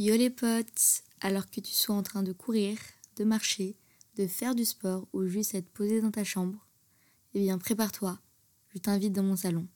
Yo 0.00 0.16
les 0.16 0.30
potes, 0.30 1.02
alors 1.20 1.50
que 1.50 1.60
tu 1.60 1.72
sois 1.72 1.96
en 1.96 2.04
train 2.04 2.22
de 2.22 2.32
courir, 2.32 2.78
de 3.16 3.24
marcher, 3.24 3.74
de 4.14 4.28
faire 4.28 4.54
du 4.54 4.64
sport 4.64 5.08
ou 5.12 5.26
juste 5.26 5.56
être 5.56 5.68
posé 5.70 6.00
dans 6.00 6.12
ta 6.12 6.22
chambre, 6.22 6.64
eh 7.34 7.40
bien 7.40 7.58
prépare-toi, 7.58 8.16
je 8.68 8.78
t'invite 8.78 9.12
dans 9.12 9.24
mon 9.24 9.34
salon. 9.34 9.66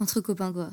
Entre 0.00 0.22
copains 0.22 0.54
quoi. 0.54 0.70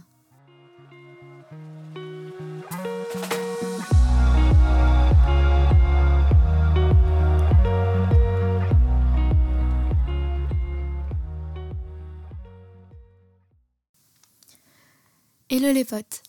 Hello 15.49 15.73
les 15.73 15.83
potes 15.83 16.23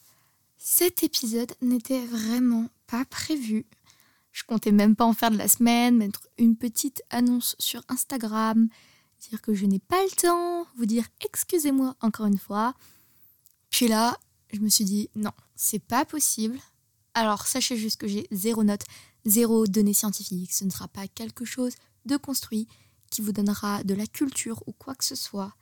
Cet 0.79 1.03
épisode 1.03 1.55
n'était 1.63 2.05
vraiment 2.05 2.69
pas 2.87 3.07
prévu. 3.07 3.65
Je 4.31 4.45
comptais 4.45 4.73
même 4.73 4.95
pas 4.95 5.07
en 5.07 5.15
faire 5.15 5.31
de 5.31 5.39
la 5.39 5.49
semaine, 5.49 5.97
mettre 5.97 6.29
une 6.37 6.55
petite 6.55 7.03
annonce 7.09 7.57
sur 7.59 7.81
Instagram, 7.89 8.69
dire 9.31 9.41
que 9.41 9.55
je 9.55 9.65
n'ai 9.65 9.79
pas 9.79 10.03
le 10.03 10.11
temps, 10.11 10.67
vous 10.77 10.85
dire 10.85 11.07
excusez-moi 11.25 11.97
encore 12.03 12.27
une 12.27 12.37
fois. 12.37 12.75
Puis 13.71 13.89
là, 13.89 14.19
je 14.53 14.61
me 14.61 14.69
suis 14.69 14.85
dit 14.85 15.09
non, 15.15 15.31
c'est 15.55 15.79
pas 15.79 16.05
possible. 16.05 16.59
Alors 17.15 17.47
sachez 17.47 17.79
juste 17.79 17.99
que 17.99 18.07
j'ai 18.07 18.27
zéro 18.31 18.63
note, 18.63 18.85
zéro 19.25 19.67
données 19.67 19.95
scientifiques. 19.95 20.53
Ce 20.53 20.65
ne 20.65 20.71
sera 20.71 20.89
pas 20.89 21.09
quelque 21.09 21.47
chose 21.47 21.73
de 22.05 22.19
construit 22.19 22.69
qui 23.11 23.23
vous 23.23 23.33
donnera 23.33 23.83
de 23.83 23.95
la 23.95 24.07
culture 24.07 24.63
ou 24.67 24.73
quoi 24.73 24.95
que 24.95 25.07
ce 25.07 25.15
soit. 25.15 25.55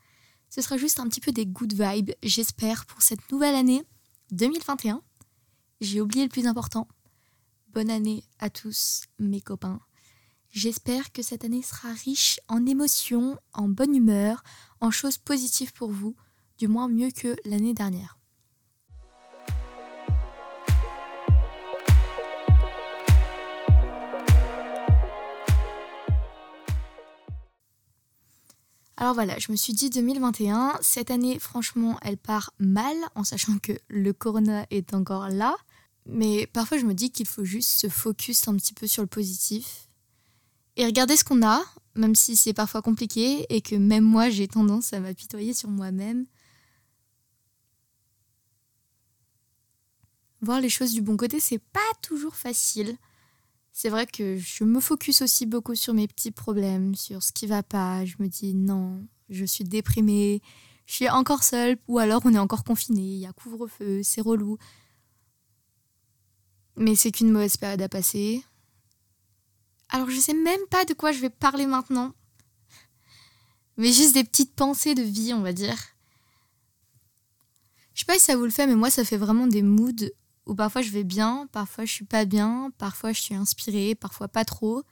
Ce 0.50 0.60
sera 0.60 0.76
juste 0.76 0.98
un 0.98 1.06
petit 1.06 1.20
peu 1.20 1.30
des 1.30 1.46
good 1.46 1.72
vibes, 1.72 2.10
j'espère, 2.24 2.84
pour 2.86 3.00
cette 3.00 3.30
nouvelle 3.30 3.54
année 3.54 3.84
2021. 4.34 5.00
J'ai 5.80 6.00
oublié 6.00 6.24
le 6.24 6.28
plus 6.28 6.46
important. 6.48 6.88
Bonne 7.68 7.90
année 7.90 8.24
à 8.40 8.50
tous, 8.50 9.02
mes 9.20 9.40
copains. 9.40 9.80
J'espère 10.50 11.12
que 11.12 11.22
cette 11.22 11.44
année 11.44 11.62
sera 11.62 11.92
riche 11.92 12.40
en 12.48 12.66
émotions, 12.66 13.38
en 13.52 13.68
bonne 13.68 13.94
humeur, 13.94 14.42
en 14.80 14.90
choses 14.90 15.18
positives 15.18 15.72
pour 15.72 15.90
vous, 15.90 16.16
du 16.58 16.66
moins 16.66 16.88
mieux 16.88 17.10
que 17.10 17.36
l'année 17.44 17.74
dernière. 17.74 18.18
Alors 29.04 29.12
voilà, 29.12 29.38
je 29.38 29.52
me 29.52 29.56
suis 29.58 29.74
dit 29.74 29.90
2021, 29.90 30.78
cette 30.80 31.10
année 31.10 31.38
franchement 31.38 31.98
elle 32.00 32.16
part 32.16 32.54
mal 32.58 32.96
en 33.14 33.22
sachant 33.22 33.58
que 33.58 33.72
le 33.88 34.14
corona 34.14 34.64
est 34.70 34.94
encore 34.94 35.28
là. 35.28 35.54
Mais 36.06 36.46
parfois 36.46 36.78
je 36.78 36.86
me 36.86 36.94
dis 36.94 37.10
qu'il 37.10 37.26
faut 37.26 37.44
juste 37.44 37.68
se 37.68 37.90
focus 37.90 38.48
un 38.48 38.56
petit 38.56 38.72
peu 38.72 38.86
sur 38.86 39.02
le 39.02 39.06
positif 39.06 39.88
et 40.76 40.86
regarder 40.86 41.18
ce 41.18 41.24
qu'on 41.24 41.46
a, 41.46 41.62
même 41.94 42.14
si 42.14 42.34
c'est 42.34 42.54
parfois 42.54 42.80
compliqué 42.80 43.44
et 43.54 43.60
que 43.60 43.74
même 43.74 44.04
moi 44.04 44.30
j'ai 44.30 44.48
tendance 44.48 44.94
à 44.94 45.00
m'apitoyer 45.00 45.52
sur 45.52 45.68
moi-même. 45.68 46.24
Voir 50.40 50.62
les 50.62 50.70
choses 50.70 50.94
du 50.94 51.02
bon 51.02 51.18
côté, 51.18 51.40
c'est 51.40 51.58
pas 51.58 51.80
toujours 52.00 52.36
facile 52.36 52.96
c'est 53.76 53.88
vrai 53.88 54.06
que 54.06 54.38
je 54.38 54.62
me 54.62 54.78
focus 54.78 55.20
aussi 55.20 55.46
beaucoup 55.46 55.74
sur 55.74 55.94
mes 55.94 56.06
petits 56.06 56.30
problèmes, 56.30 56.94
sur 56.94 57.24
ce 57.24 57.32
qui 57.32 57.48
va 57.48 57.64
pas. 57.64 58.04
Je 58.04 58.14
me 58.20 58.28
dis 58.28 58.54
non, 58.54 59.04
je 59.28 59.44
suis 59.44 59.64
déprimée, 59.64 60.40
je 60.86 60.94
suis 60.94 61.10
encore 61.10 61.42
seule, 61.42 61.76
ou 61.88 61.98
alors 61.98 62.22
on 62.24 62.32
est 62.32 62.38
encore 62.38 62.62
confiné, 62.62 63.02
il 63.02 63.18
y 63.18 63.26
a 63.26 63.32
couvre-feu, 63.32 64.00
c'est 64.04 64.20
relou. 64.20 64.58
Mais 66.76 66.94
c'est 66.94 67.10
qu'une 67.10 67.32
mauvaise 67.32 67.56
période 67.56 67.82
à 67.82 67.88
passer. 67.88 68.44
Alors 69.88 70.08
je 70.08 70.20
sais 70.20 70.34
même 70.34 70.66
pas 70.70 70.84
de 70.84 70.94
quoi 70.94 71.10
je 71.10 71.18
vais 71.18 71.30
parler 71.30 71.66
maintenant. 71.66 72.14
Mais 73.76 73.92
juste 73.92 74.14
des 74.14 74.22
petites 74.22 74.54
pensées 74.54 74.94
de 74.94 75.02
vie, 75.02 75.34
on 75.34 75.42
va 75.42 75.52
dire. 75.52 75.76
Je 77.92 78.00
sais 78.00 78.06
pas 78.06 78.14
si 78.14 78.20
ça 78.20 78.36
vous 78.36 78.44
le 78.44 78.50
fait, 78.50 78.68
mais 78.68 78.76
moi 78.76 78.90
ça 78.90 79.04
fait 79.04 79.16
vraiment 79.16 79.48
des 79.48 79.62
moods 79.62 80.12
où 80.46 80.54
parfois 80.54 80.82
je 80.82 80.90
vais 80.90 81.04
bien, 81.04 81.48
parfois 81.52 81.84
je 81.84 81.92
suis 81.92 82.04
pas 82.04 82.24
bien, 82.24 82.70
parfois 82.78 83.12
je 83.12 83.20
suis 83.20 83.34
inspirée, 83.34 83.94
parfois 83.94 84.28
pas 84.28 84.44
trop. 84.44 84.82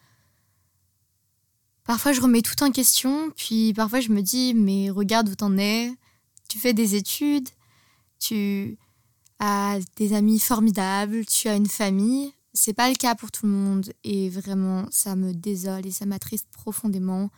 Parfois 1.84 2.12
je 2.12 2.20
remets 2.20 2.42
tout 2.42 2.62
en 2.62 2.70
question, 2.70 3.30
puis 3.36 3.72
parfois 3.74 4.00
je 4.00 4.10
me 4.10 4.22
dis 4.22 4.54
mais 4.54 4.90
regarde 4.90 5.28
où 5.28 5.34
t'en 5.34 5.56
es, 5.58 5.92
tu 6.48 6.58
fais 6.58 6.72
des 6.72 6.94
études, 6.94 7.48
tu 8.18 8.78
as 9.38 9.78
des 9.96 10.12
amis 10.12 10.38
formidables, 10.38 11.26
tu 11.26 11.48
as 11.48 11.56
une 11.56 11.68
famille. 11.68 12.32
C'est 12.54 12.74
pas 12.74 12.90
le 12.90 12.94
cas 12.94 13.14
pour 13.14 13.32
tout 13.32 13.46
le 13.46 13.52
monde 13.52 13.92
et 14.04 14.28
vraiment 14.28 14.86
ça 14.90 15.16
me 15.16 15.32
désole 15.32 15.86
et 15.86 15.90
ça 15.90 16.06
m'attriste 16.06 16.48
profondément. 16.52 17.30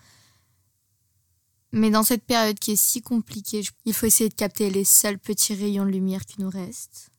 Mais 1.73 1.91
dans 1.91 2.03
cette 2.03 2.25
période 2.25 2.59
qui 2.59 2.73
est 2.73 2.77
si 2.77 3.01
compliquée, 3.01 3.63
il 3.85 3.95
faut 3.95 4.07
essayer 4.07 4.29
de 4.29 4.35
capter 4.35 4.71
les 4.71 4.85
seuls 4.85 5.19
petits 5.19 5.55
rayons 5.55 5.85
de 5.85 5.91
lumière 5.91 6.25
qui 6.27 6.41
nous 6.41 6.51
restent. 6.51 7.14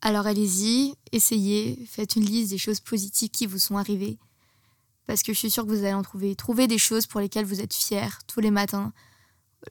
Alors 0.00 0.26
allez-y, 0.26 0.94
essayez, 1.12 1.84
faites 1.86 2.16
une 2.16 2.24
liste 2.24 2.50
des 2.50 2.58
choses 2.58 2.80
positives 2.80 3.30
qui 3.30 3.46
vous 3.46 3.58
sont 3.58 3.76
arrivées. 3.76 4.18
Parce 5.06 5.22
que 5.22 5.32
je 5.32 5.38
suis 5.38 5.50
sûre 5.50 5.64
que 5.64 5.70
vous 5.70 5.84
allez 5.84 5.94
en 5.94 6.02
trouver. 6.02 6.36
Trouvez 6.36 6.66
des 6.66 6.78
choses 6.78 7.06
pour 7.06 7.20
lesquelles 7.20 7.46
vous 7.46 7.60
êtes 7.60 7.74
fiers 7.74 8.08
tous 8.26 8.40
les 8.40 8.50
matins. 8.50 8.92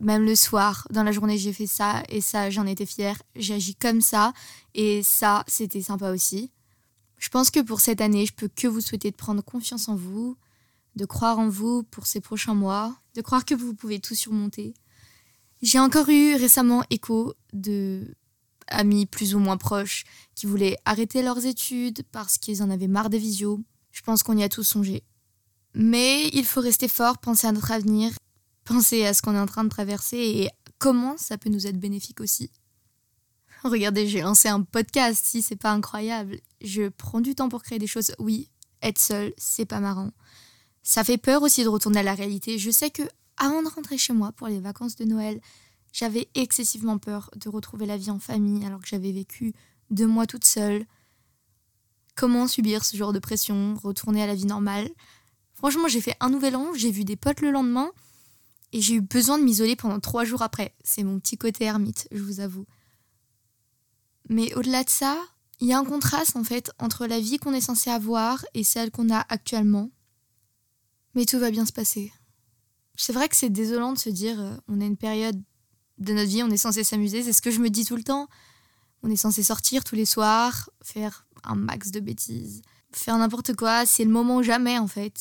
Même 0.01 0.25
le 0.25 0.35
soir, 0.35 0.87
dans 0.91 1.03
la 1.03 1.11
journée, 1.11 1.37
j'ai 1.37 1.53
fait 1.53 1.67
ça 1.67 2.03
et 2.09 2.21
ça, 2.21 2.49
j'en 2.49 2.65
étais 2.65 2.85
fière. 2.85 3.21
J'ai 3.35 3.53
agi 3.53 3.75
comme 3.75 4.01
ça 4.01 4.33
et 4.73 5.01
ça, 5.03 5.43
c'était 5.47 5.81
sympa 5.81 6.11
aussi. 6.11 6.51
Je 7.19 7.29
pense 7.29 7.49
que 7.49 7.61
pour 7.61 7.79
cette 7.79 8.01
année, 8.01 8.25
je 8.25 8.33
peux 8.33 8.49
que 8.49 8.67
vous 8.67 8.81
souhaiter 8.81 9.11
de 9.11 9.15
prendre 9.15 9.43
confiance 9.43 9.87
en 9.87 9.95
vous, 9.95 10.37
de 10.95 11.05
croire 11.05 11.39
en 11.39 11.47
vous 11.47 11.83
pour 11.83 12.05
ces 12.05 12.19
prochains 12.19 12.53
mois, 12.53 12.95
de 13.15 13.21
croire 13.21 13.45
que 13.45 13.55
vous 13.55 13.73
pouvez 13.73 13.99
tout 13.99 14.15
surmonter. 14.15 14.73
J'ai 15.61 15.79
encore 15.79 16.09
eu 16.09 16.35
récemment 16.35 16.83
écho 16.89 17.33
de 17.53 18.15
amis 18.67 19.05
plus 19.05 19.35
ou 19.35 19.39
moins 19.39 19.57
proches 19.57 20.03
qui 20.35 20.45
voulaient 20.45 20.77
arrêter 20.85 21.21
leurs 21.21 21.45
études 21.45 22.03
parce 22.11 22.37
qu'ils 22.37 22.63
en 22.63 22.69
avaient 22.69 22.87
marre 22.87 23.09
des 23.09 23.19
visios. 23.19 23.59
Je 23.91 24.01
pense 24.01 24.23
qu'on 24.23 24.37
y 24.37 24.43
a 24.43 24.49
tous 24.49 24.63
songé. 24.63 25.03
Mais 25.73 26.27
il 26.29 26.45
faut 26.45 26.61
rester 26.61 26.87
fort, 26.87 27.17
penser 27.17 27.47
à 27.47 27.51
notre 27.51 27.71
avenir, 27.71 28.11
penser 28.63 29.05
à 29.05 29.13
ce 29.13 29.21
qu'on 29.21 29.35
est 29.35 29.39
en 29.39 29.45
train 29.45 29.63
de 29.63 29.69
traverser 29.69 30.17
et 30.17 30.49
comment 30.77 31.17
ça 31.17 31.37
peut 31.37 31.49
nous 31.49 31.67
être 31.67 31.79
bénéfique 31.79 32.21
aussi. 32.21 32.51
Regardez, 33.63 34.07
j'ai 34.07 34.21
lancé 34.21 34.47
un 34.49 34.61
podcast, 34.61 35.23
si 35.25 35.41
c'est 35.41 35.55
pas 35.55 35.71
incroyable. 35.71 36.39
Je 36.61 36.89
prends 36.89 37.21
du 37.21 37.35
temps 37.35 37.49
pour 37.49 37.63
créer 37.63 37.79
des 37.79 37.87
choses. 37.87 38.13
Oui, 38.19 38.49
être 38.81 38.99
seul, 38.99 39.33
c'est 39.37 39.65
pas 39.65 39.79
marrant. 39.79 40.11
Ça 40.83 41.03
fait 41.03 41.17
peur 41.17 41.41
aussi 41.41 41.63
de 41.63 41.69
retourner 41.69 41.99
à 41.99 42.03
la 42.03 42.13
réalité. 42.13 42.57
Je 42.57 42.71
sais 42.71 42.89
que 42.89 43.03
avant 43.37 43.61
de 43.61 43.67
rentrer 43.67 43.97
chez 43.97 44.13
moi 44.13 44.31
pour 44.31 44.47
les 44.47 44.59
vacances 44.59 44.95
de 44.95 45.05
Noël, 45.05 45.39
j'avais 45.97 46.29
excessivement 46.35 46.99
peur 46.99 47.31
de 47.35 47.49
retrouver 47.49 47.87
la 47.87 47.97
vie 47.97 48.11
en 48.11 48.19
famille 48.19 48.63
alors 48.63 48.79
que 48.79 48.87
j'avais 48.87 49.11
vécu 49.11 49.55
deux 49.89 50.05
mois 50.05 50.27
toute 50.27 50.45
seule. 50.45 50.85
Comment 52.15 52.47
subir 52.47 52.85
ce 52.85 52.95
genre 52.95 53.13
de 53.13 53.19
pression, 53.19 53.73
retourner 53.81 54.21
à 54.21 54.27
la 54.27 54.35
vie 54.35 54.45
normale? 54.45 54.87
Franchement, 55.55 55.87
j'ai 55.87 55.99
fait 55.99 56.15
un 56.19 56.29
nouvel 56.29 56.55
an, 56.55 56.71
j'ai 56.75 56.91
vu 56.91 57.03
des 57.03 57.15
potes 57.15 57.41
le 57.41 57.49
lendemain 57.49 57.91
et 58.73 58.81
j'ai 58.81 58.93
eu 58.93 59.01
besoin 59.01 59.39
de 59.39 59.43
m'isoler 59.43 59.75
pendant 59.75 59.99
trois 59.99 60.23
jours 60.23 60.43
après. 60.43 60.75
C'est 60.83 61.01
mon 61.01 61.19
petit 61.19 61.35
côté 61.35 61.63
ermite, 61.63 62.07
je 62.11 62.21
vous 62.21 62.41
avoue. 62.41 62.67
Mais 64.29 64.53
au-delà 64.53 64.83
de 64.83 64.91
ça, 64.91 65.19
il 65.59 65.67
y 65.67 65.73
a 65.73 65.79
un 65.79 65.85
contraste 65.85 66.35
en 66.35 66.43
fait 66.43 66.71
entre 66.77 67.07
la 67.07 67.19
vie 67.19 67.39
qu'on 67.39 67.55
est 67.55 67.61
censé 67.61 67.89
avoir 67.89 68.45
et 68.53 68.63
celle 68.63 68.91
qu'on 68.91 69.09
a 69.11 69.25
actuellement. 69.29 69.89
Mais 71.15 71.25
tout 71.25 71.39
va 71.39 71.49
bien 71.49 71.65
se 71.65 71.73
passer. 71.73 72.13
C'est 72.97 73.13
vrai 73.13 73.27
que 73.29 73.35
c'est 73.35 73.49
désolant 73.49 73.93
de 73.93 73.97
se 73.97 74.11
dire 74.11 74.39
euh, 74.39 74.55
on 74.67 74.79
a 74.79 74.85
une 74.85 74.97
période 74.97 75.41
de 75.97 76.13
notre 76.13 76.29
vie, 76.29 76.43
on 76.43 76.49
est 76.49 76.57
censé 76.57 76.83
s'amuser, 76.83 77.23
c'est 77.23 77.33
ce 77.33 77.41
que 77.41 77.51
je 77.51 77.59
me 77.59 77.69
dis 77.69 77.85
tout 77.85 77.95
le 77.95 78.03
temps. 78.03 78.27
On 79.03 79.09
est 79.09 79.15
censé 79.15 79.43
sortir 79.43 79.83
tous 79.83 79.95
les 79.95 80.05
soirs, 80.05 80.69
faire 80.81 81.27
un 81.43 81.55
max 81.55 81.91
de 81.91 81.99
bêtises, 81.99 82.61
faire 82.91 83.17
n'importe 83.17 83.55
quoi, 83.55 83.85
c'est 83.85 84.03
le 84.03 84.11
moment 84.11 84.41
jamais 84.41 84.77
en 84.77 84.87
fait. 84.87 85.19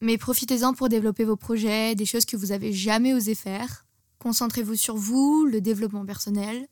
Mais 0.00 0.16
profitez-en 0.16 0.72
pour 0.72 0.88
développer 0.88 1.24
vos 1.24 1.36
projets, 1.36 1.94
des 1.94 2.06
choses 2.06 2.24
que 2.24 2.36
vous 2.36 2.52
avez 2.52 2.72
jamais 2.72 3.12
osé 3.12 3.34
faire. 3.34 3.84
Concentrez-vous 4.18 4.76
sur 4.76 4.96
vous, 4.96 5.46
le 5.46 5.60
développement 5.60 6.04
personnel. 6.04 6.68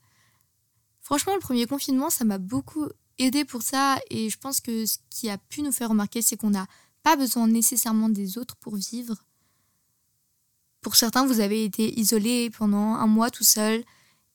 Franchement, 1.01 1.35
le 1.35 1.41
premier 1.41 1.67
confinement, 1.67 2.11
ça 2.11 2.25
m'a 2.25 2.39
beaucoup 2.39 2.87
aidé 3.19 3.45
pour 3.45 3.63
ça 3.63 3.99
et 4.11 4.31
je 4.31 4.39
pense 4.39 4.61
que 4.61 4.87
ce 4.87 4.99
qui 5.11 5.29
a 5.29 5.39
pu 5.39 5.63
nous 5.63 5.73
faire 5.73 5.89
remarquer, 5.89 6.23
c'est 6.23 6.37
qu'on 6.37 6.51
n'a 6.51 6.67
pas 7.03 7.17
besoin 7.17 7.47
nécessairement 7.49 8.09
des 8.09 8.39
autres 8.39 8.57
pour 8.57 8.77
vivre. 8.77 9.17
Pour 10.89 10.97
certains, 10.97 11.27
vous 11.27 11.41
avez 11.41 11.65
été 11.65 12.01
isolé 12.01 12.49
pendant 12.49 12.95
un 12.95 13.07
mois 13.07 13.29
tout 13.29 13.45
seul 13.45 13.85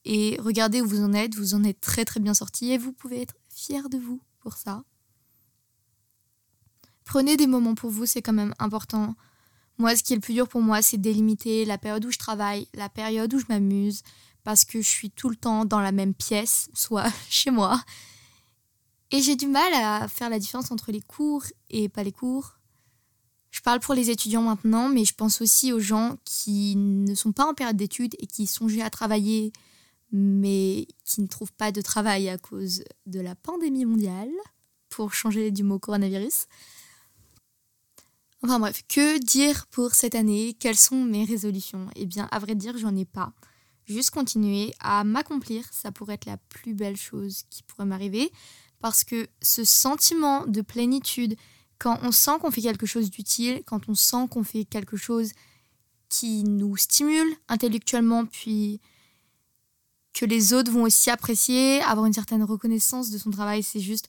et 0.05 0.37
regardez 0.39 0.83
où 0.83 0.87
vous 0.87 1.01
en 1.01 1.11
êtes, 1.11 1.33
vous 1.33 1.55
en 1.55 1.63
êtes 1.63 1.81
très 1.81 2.05
très 2.05 2.19
bien 2.19 2.35
sorti 2.35 2.71
et 2.71 2.77
vous 2.77 2.93
pouvez 2.93 3.23
être 3.23 3.33
fier 3.49 3.89
de 3.89 3.97
vous 3.97 4.21
pour 4.39 4.53
ça. 4.53 4.83
Prenez 7.05 7.37
des 7.37 7.47
moments 7.47 7.73
pour 7.73 7.89
vous, 7.89 8.05
c'est 8.05 8.21
quand 8.21 8.33
même 8.33 8.53
important. 8.59 9.15
Moi, 9.79 9.95
ce 9.95 10.03
qui 10.03 10.13
est 10.13 10.17
le 10.17 10.21
plus 10.21 10.35
dur 10.35 10.47
pour 10.47 10.61
moi, 10.61 10.83
c'est 10.83 10.99
délimiter 10.99 11.65
la 11.65 11.79
période 11.79 12.05
où 12.05 12.11
je 12.11 12.19
travaille, 12.19 12.67
la 12.75 12.87
période 12.87 13.33
où 13.33 13.39
je 13.39 13.45
m'amuse, 13.49 14.03
parce 14.43 14.63
que 14.63 14.79
je 14.79 14.87
suis 14.87 15.09
tout 15.09 15.29
le 15.29 15.35
temps 15.35 15.65
dans 15.65 15.79
la 15.79 15.91
même 15.91 16.13
pièce, 16.13 16.69
soit 16.75 17.11
chez 17.31 17.49
moi. 17.49 17.83
Et 19.09 19.23
j'ai 19.23 19.35
du 19.35 19.47
mal 19.47 19.73
à 19.73 20.07
faire 20.07 20.29
la 20.29 20.37
différence 20.37 20.69
entre 20.69 20.91
les 20.91 21.01
cours 21.01 21.45
et 21.71 21.89
pas 21.89 22.03
les 22.03 22.11
cours. 22.11 22.59
Je 23.53 23.61
parle 23.61 23.79
pour 23.79 23.93
les 23.93 24.09
étudiants 24.09 24.41
maintenant, 24.41 24.89
mais 24.89 25.05
je 25.05 25.13
pense 25.13 25.39
aussi 25.39 25.71
aux 25.71 25.79
gens 25.79 26.17
qui 26.25 26.75
ne 26.75 27.13
sont 27.13 27.31
pas 27.31 27.45
en 27.45 27.53
période 27.53 27.77
d'études 27.77 28.15
et 28.17 28.25
qui 28.25 28.47
songeaient 28.47 28.81
à 28.81 28.89
travailler, 28.89 29.53
mais 30.11 30.87
qui 31.05 31.21
ne 31.21 31.27
trouvent 31.27 31.53
pas 31.53 31.71
de 31.71 31.79
travail 31.79 32.29
à 32.29 32.39
cause 32.39 32.83
de 33.05 33.19
la 33.19 33.35
pandémie 33.35 33.85
mondiale, 33.85 34.31
pour 34.89 35.13
changer 35.13 35.51
du 35.51 35.61
mot 35.61 35.77
coronavirus. 35.77 36.47
Enfin 38.41 38.59
bref, 38.59 38.83
que 38.89 39.19
dire 39.19 39.67
pour 39.67 39.93
cette 39.93 40.15
année? 40.15 40.55
Quelles 40.59 40.75
sont 40.75 41.03
mes 41.03 41.23
résolutions? 41.23 41.87
Eh 41.95 42.07
bien, 42.07 42.27
à 42.31 42.39
vrai 42.39 42.55
dire, 42.55 42.75
j'en 42.79 42.95
ai 42.95 43.05
pas. 43.05 43.33
Juste 43.85 44.09
continuer 44.09 44.73
à 44.79 45.03
m'accomplir, 45.03 45.63
ça 45.71 45.91
pourrait 45.91 46.15
être 46.15 46.25
la 46.25 46.37
plus 46.37 46.73
belle 46.73 46.97
chose 46.97 47.43
qui 47.51 47.61
pourrait 47.61 47.85
m'arriver, 47.85 48.31
parce 48.79 49.03
que 49.03 49.27
ce 49.43 49.63
sentiment 49.63 50.47
de 50.47 50.61
plénitude, 50.61 51.35
quand 51.83 51.99
on 52.01 52.13
sent 52.13 52.39
qu'on 52.39 52.49
fait 52.49 52.61
quelque 52.61 52.85
chose 52.85 53.11
d'utile, 53.11 53.61
quand 53.65 53.89
on 53.89 53.93
sent 53.93 54.29
qu'on 54.31 54.45
fait 54.45 54.63
quelque 54.63 54.95
chose 54.95 55.33
qui 56.07 56.45
nous 56.45 56.77
stimule 56.77 57.35
intellectuellement, 57.49 58.25
puis 58.25 58.79
que 60.13 60.23
les 60.23 60.53
autres 60.53 60.71
vont 60.71 60.83
aussi 60.83 61.09
apprécier, 61.09 61.81
avoir 61.81 62.05
une 62.05 62.13
certaine 62.13 62.43
reconnaissance 62.43 63.09
de 63.09 63.17
son 63.17 63.31
travail, 63.31 63.63
c'est 63.63 63.81
juste 63.81 64.07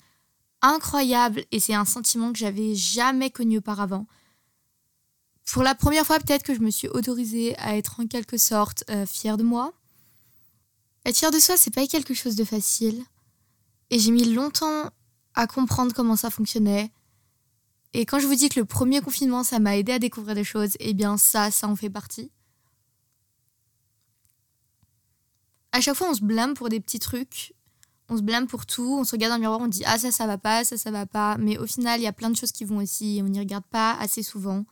incroyable 0.63 1.45
et 1.51 1.59
c'est 1.59 1.75
un 1.75 1.85
sentiment 1.85 2.33
que 2.33 2.39
j'avais 2.39 2.77
jamais 2.77 3.31
connu 3.31 3.59
auparavant. 3.59 4.07
Pour 5.51 5.65
la 5.65 5.75
première 5.75 6.07
fois, 6.07 6.21
peut-être 6.21 6.45
que 6.45 6.55
je 6.55 6.61
me 6.61 6.71
suis 6.71 6.89
autorisée 6.89 7.59
à 7.59 7.77
être 7.77 7.99
en 7.99 8.07
quelque 8.07 8.39
sorte 8.39 8.85
euh, 8.89 9.05
fière 9.05 9.37
de 9.37 9.43
moi. 9.43 9.73
Être 11.05 11.19
fière 11.19 11.33
de 11.33 11.41
soi, 11.41 11.57
c'est 11.57 11.75
pas 11.75 11.89
quelque 11.89 12.15
chose 12.15 12.37
de 12.37 12.45
facile. 12.45 13.03
Et 13.91 13.99
j'ai 13.99 14.13
mis 14.13 14.33
longtemps 14.33 14.91
à 15.35 15.49
comprendre 15.49 15.93
comment 15.93 16.15
ça 16.15 16.31
fonctionnait. 16.31 16.93
Et 17.95 18.07
quand 18.07 18.19
je 18.19 18.27
vous 18.27 18.35
dis 18.35 18.49
que 18.49 18.59
le 18.59 18.67
premier 18.67 19.01
confinement, 19.01 19.45
ça 19.45 19.61
m'a 19.61 19.77
aidé 19.77 19.93
à 19.93 20.01
découvrir 20.01 20.35
des 20.35 20.43
choses, 20.43 20.73
eh 20.81 20.95
bien 20.95 21.17
ça, 21.17 21.53
ça 21.53 21.69
en 21.69 21.77
fait 21.77 21.91
partie. 21.91 22.33
À 25.71 25.81
chaque 25.81 25.95
fois, 25.95 26.11
on 26.11 26.15
se 26.15 26.23
blâme 26.23 26.55
pour 26.55 26.69
des 26.69 26.81
petits 26.81 26.99
trucs. 26.99 27.55
On 28.09 28.17
se 28.17 28.23
blâme 28.23 28.49
pour 28.49 28.67
tout. 28.67 28.97
On 28.99 29.05
se 29.05 29.13
regarde 29.13 29.31
dans 29.31 29.37
le 29.37 29.43
miroir, 29.43 29.61
on 29.61 29.69
dit 29.69 29.85
ah 29.87 29.97
ça, 29.97 30.11
ça 30.11 30.27
va 30.27 30.39
pas, 30.39 30.65
ça, 30.65 30.77
ça 30.77 30.91
va 30.91 31.07
pas. 31.07 31.37
Mais 31.39 31.57
au 31.57 31.67
final, 31.67 32.01
il 32.01 32.03
y 32.03 32.09
a 32.09 32.13
plein 32.13 32.31
de 32.31 32.37
choses 32.37 32.53
qui 32.53 32.65
vont 32.65 32.79
aussi 32.79 33.21
on 33.23 33.29
n'y 33.29 33.39
regarde 33.39 33.65
pas 33.65 33.97
assez 34.01 34.25
souvent. 34.25 34.65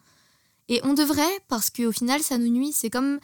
Et 0.69 0.81
on 0.83 0.95
devrait, 0.95 1.41
parce 1.49 1.71
qu'au 1.71 1.93
final, 1.93 2.23
ça 2.23 2.39
nous 2.39 2.49
nuit. 2.49 2.73
C'est 2.73 2.91
comme, 2.91 3.21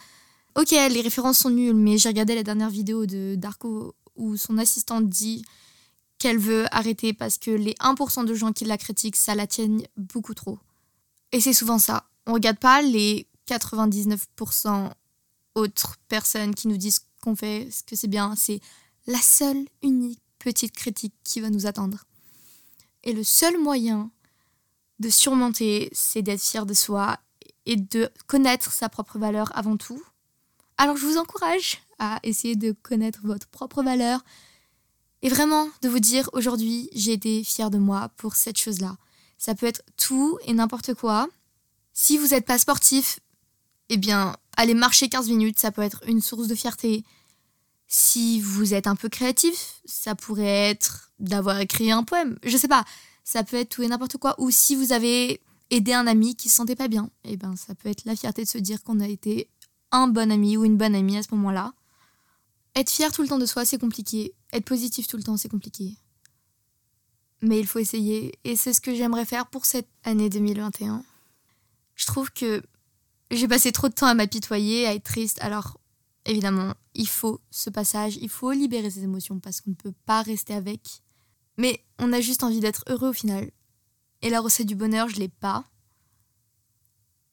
ok, 0.55 0.71
les 0.71 1.01
références 1.01 1.39
sont 1.39 1.49
nulles, 1.49 1.73
mais 1.73 1.97
j'ai 1.97 2.09
regardé 2.09 2.35
la 2.35 2.43
dernière 2.43 2.69
vidéo 2.69 3.05
de 3.05 3.35
Darko 3.35 3.95
où 4.15 4.37
son 4.37 4.57
assistante 4.57 5.09
dit 5.09 5.43
qu'elle 6.19 6.37
veut 6.37 6.65
arrêter 6.71 7.13
parce 7.13 7.37
que 7.37 7.51
les 7.51 7.73
1% 7.75 8.25
de 8.25 8.33
gens 8.35 8.51
qui 8.51 8.65
la 8.65 8.77
critiquent, 8.77 9.15
ça 9.15 9.35
la 9.35 9.47
tienne 9.47 9.81
beaucoup 9.97 10.33
trop. 10.33 10.59
Et 11.31 11.39
c'est 11.39 11.53
souvent 11.53 11.79
ça. 11.79 12.05
On 12.27 12.33
regarde 12.33 12.59
pas 12.59 12.81
les 12.81 13.27
99% 13.47 14.91
autres 15.55 15.97
personnes 16.07 16.53
qui 16.53 16.67
nous 16.67 16.77
disent 16.77 17.05
qu'on 17.21 17.35
fait, 17.35 17.69
ce 17.71 17.83
que 17.83 17.95
c'est 17.95 18.07
bien. 18.07 18.35
C'est 18.35 18.59
la 19.07 19.19
seule, 19.19 19.65
unique 19.81 20.21
petite 20.39 20.73
critique 20.73 21.13
qui 21.23 21.41
va 21.41 21.49
nous 21.49 21.65
attendre. 21.65 22.05
Et 23.03 23.13
le 23.13 23.23
seul 23.23 23.57
moyen 23.59 24.11
de 24.99 25.09
surmonter, 25.09 25.89
c'est 25.93 26.21
d'être 26.21 26.41
fier 26.41 26.65
de 26.65 26.73
soi 26.73 27.17
et 27.65 27.75
de 27.75 28.09
connaître 28.27 28.71
sa 28.71 28.89
propre 28.89 29.19
valeur 29.19 29.55
avant 29.55 29.77
tout. 29.77 30.01
Alors 30.77 30.97
je 30.97 31.05
vous 31.05 31.17
encourage 31.17 31.81
à 31.99 32.19
essayer 32.23 32.55
de 32.55 32.71
connaître 32.71 33.19
votre 33.23 33.47
propre 33.47 33.83
valeur 33.83 34.23
et 35.21 35.29
vraiment 35.29 35.67
de 35.81 35.89
vous 35.89 35.99
dire 35.99 36.29
aujourd'hui 36.33 36.89
j'ai 36.93 37.13
été 37.13 37.43
fière 37.43 37.69
de 37.69 37.77
moi 37.77 38.09
pour 38.17 38.35
cette 38.35 38.57
chose-là. 38.57 38.97
Ça 39.37 39.55
peut 39.55 39.65
être 39.65 39.83
tout 39.97 40.37
et 40.45 40.53
n'importe 40.53 40.93
quoi. 40.93 41.27
Si 41.93 42.17
vous 42.17 42.27
n'êtes 42.27 42.45
pas 42.45 42.57
sportif, 42.57 43.19
eh 43.89 43.97
bien 43.97 44.35
aller 44.57 44.73
marcher 44.73 45.09
15 45.09 45.29
minutes, 45.29 45.59
ça 45.59 45.71
peut 45.71 45.81
être 45.81 46.01
une 46.07 46.21
source 46.21 46.47
de 46.47 46.55
fierté. 46.55 47.03
Si 47.87 48.39
vous 48.41 48.73
êtes 48.73 48.87
un 48.87 48.95
peu 48.95 49.09
créatif, 49.09 49.81
ça 49.85 50.15
pourrait 50.15 50.69
être 50.69 51.11
d'avoir 51.19 51.59
écrit 51.59 51.91
un 51.91 52.03
poème. 52.03 52.37
Je 52.43 52.55
sais 52.57 52.67
pas, 52.67 52.85
ça 53.23 53.43
peut 53.43 53.57
être 53.57 53.69
tout 53.69 53.83
et 53.83 53.87
n'importe 53.87 54.17
quoi. 54.17 54.35
Ou 54.39 54.51
si 54.51 54.75
vous 54.75 54.91
avez 54.91 55.41
aider 55.69 55.93
un 55.93 56.07
ami 56.07 56.35
qui 56.35 56.49
se 56.49 56.55
sentait 56.55 56.75
pas 56.75 56.87
bien, 56.87 57.09
eh 57.23 57.37
ben 57.37 57.55
ça 57.55 57.75
peut 57.75 57.89
être 57.89 58.05
la 58.05 58.15
fierté 58.15 58.43
de 58.43 58.47
se 58.47 58.57
dire 58.57 58.83
qu'on 58.83 58.99
a 58.99 59.07
été 59.07 59.49
un 59.91 60.07
bon 60.07 60.31
ami 60.31 60.57
ou 60.57 60.65
une 60.65 60.77
bonne 60.77 60.95
amie 60.95 61.17
à 61.17 61.23
ce 61.23 61.33
moment-là. 61.35 61.73
Être 62.75 62.89
fier 62.89 63.11
tout 63.11 63.21
le 63.21 63.27
temps 63.27 63.39
de 63.39 63.45
soi, 63.45 63.65
c'est 63.65 63.79
compliqué. 63.79 64.33
Être 64.53 64.65
positif 64.65 65.07
tout 65.07 65.17
le 65.17 65.23
temps, 65.23 65.37
c'est 65.37 65.49
compliqué. 65.49 65.95
Mais 67.41 67.59
il 67.59 67.67
faut 67.67 67.79
essayer, 67.79 68.37
et 68.43 68.55
c'est 68.55 68.73
ce 68.73 68.81
que 68.81 68.93
j'aimerais 68.93 69.25
faire 69.25 69.47
pour 69.47 69.65
cette 69.65 69.87
année 70.03 70.29
2021. 70.29 71.03
Je 71.95 72.05
trouve 72.05 72.31
que 72.31 72.61
j'ai 73.31 73.47
passé 73.47 73.71
trop 73.71 73.89
de 73.89 73.93
temps 73.93 74.07
à 74.07 74.13
m'apitoyer, 74.13 74.85
à 74.87 74.93
être 74.93 75.03
triste, 75.03 75.39
alors 75.41 75.79
évidemment, 76.25 76.73
il 76.95 77.07
faut 77.07 77.39
ce 77.49 77.69
passage, 77.69 78.17
il 78.17 78.29
faut 78.29 78.51
libérer 78.51 78.89
ses 78.89 79.03
émotions 79.03 79.39
parce 79.39 79.61
qu'on 79.61 79.71
ne 79.71 79.75
peut 79.75 79.93
pas 80.05 80.21
rester 80.21 80.53
avec. 80.53 81.01
Mais 81.57 81.83
on 81.97 82.13
a 82.13 82.21
juste 82.21 82.43
envie 82.43 82.59
d'être 82.59 82.83
heureux 82.87 83.09
au 83.09 83.13
final. 83.13 83.51
Et 84.21 84.29
la 84.29 84.41
recette 84.41 84.67
du 84.67 84.75
bonheur, 84.75 85.07
je 85.09 85.17
l'ai 85.17 85.29
pas. 85.29 85.65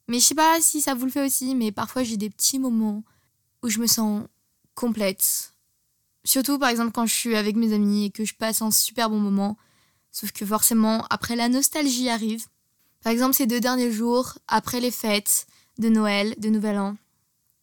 Mais 0.08 0.20
je 0.20 0.24
sais 0.24 0.34
pas 0.34 0.60
si 0.60 0.80
ça 0.80 0.94
vous 0.94 1.06
le 1.06 1.10
fait 1.10 1.24
aussi, 1.24 1.54
mais 1.54 1.72
parfois 1.72 2.04
j'ai 2.04 2.16
des 2.16 2.30
petits 2.30 2.58
moments 2.58 3.02
où 3.62 3.68
je 3.68 3.80
me 3.80 3.86
sens 3.86 4.24
complète. 4.76 5.54
Surtout 6.24 6.58
par 6.60 6.68
exemple 6.68 6.92
quand 6.92 7.06
je 7.06 7.14
suis 7.14 7.34
avec 7.34 7.56
mes 7.56 7.72
amis 7.72 8.04
et 8.04 8.10
que 8.10 8.24
je 8.24 8.34
passe 8.34 8.62
un 8.62 8.70
super 8.70 9.10
bon 9.10 9.18
moment. 9.18 9.56
Sauf 10.12 10.30
que 10.30 10.46
forcément, 10.46 11.04
après 11.10 11.34
la 11.34 11.48
nostalgie 11.48 12.08
arrive. 12.08 12.46
Par 13.02 13.12
exemple, 13.12 13.34
ces 13.34 13.46
deux 13.46 13.60
derniers 13.60 13.92
jours, 13.92 14.38
après 14.48 14.80
les 14.80 14.90
fêtes 14.90 15.46
de 15.78 15.88
Noël, 15.88 16.34
de 16.38 16.48
Nouvel 16.48 16.78
An, 16.78 16.96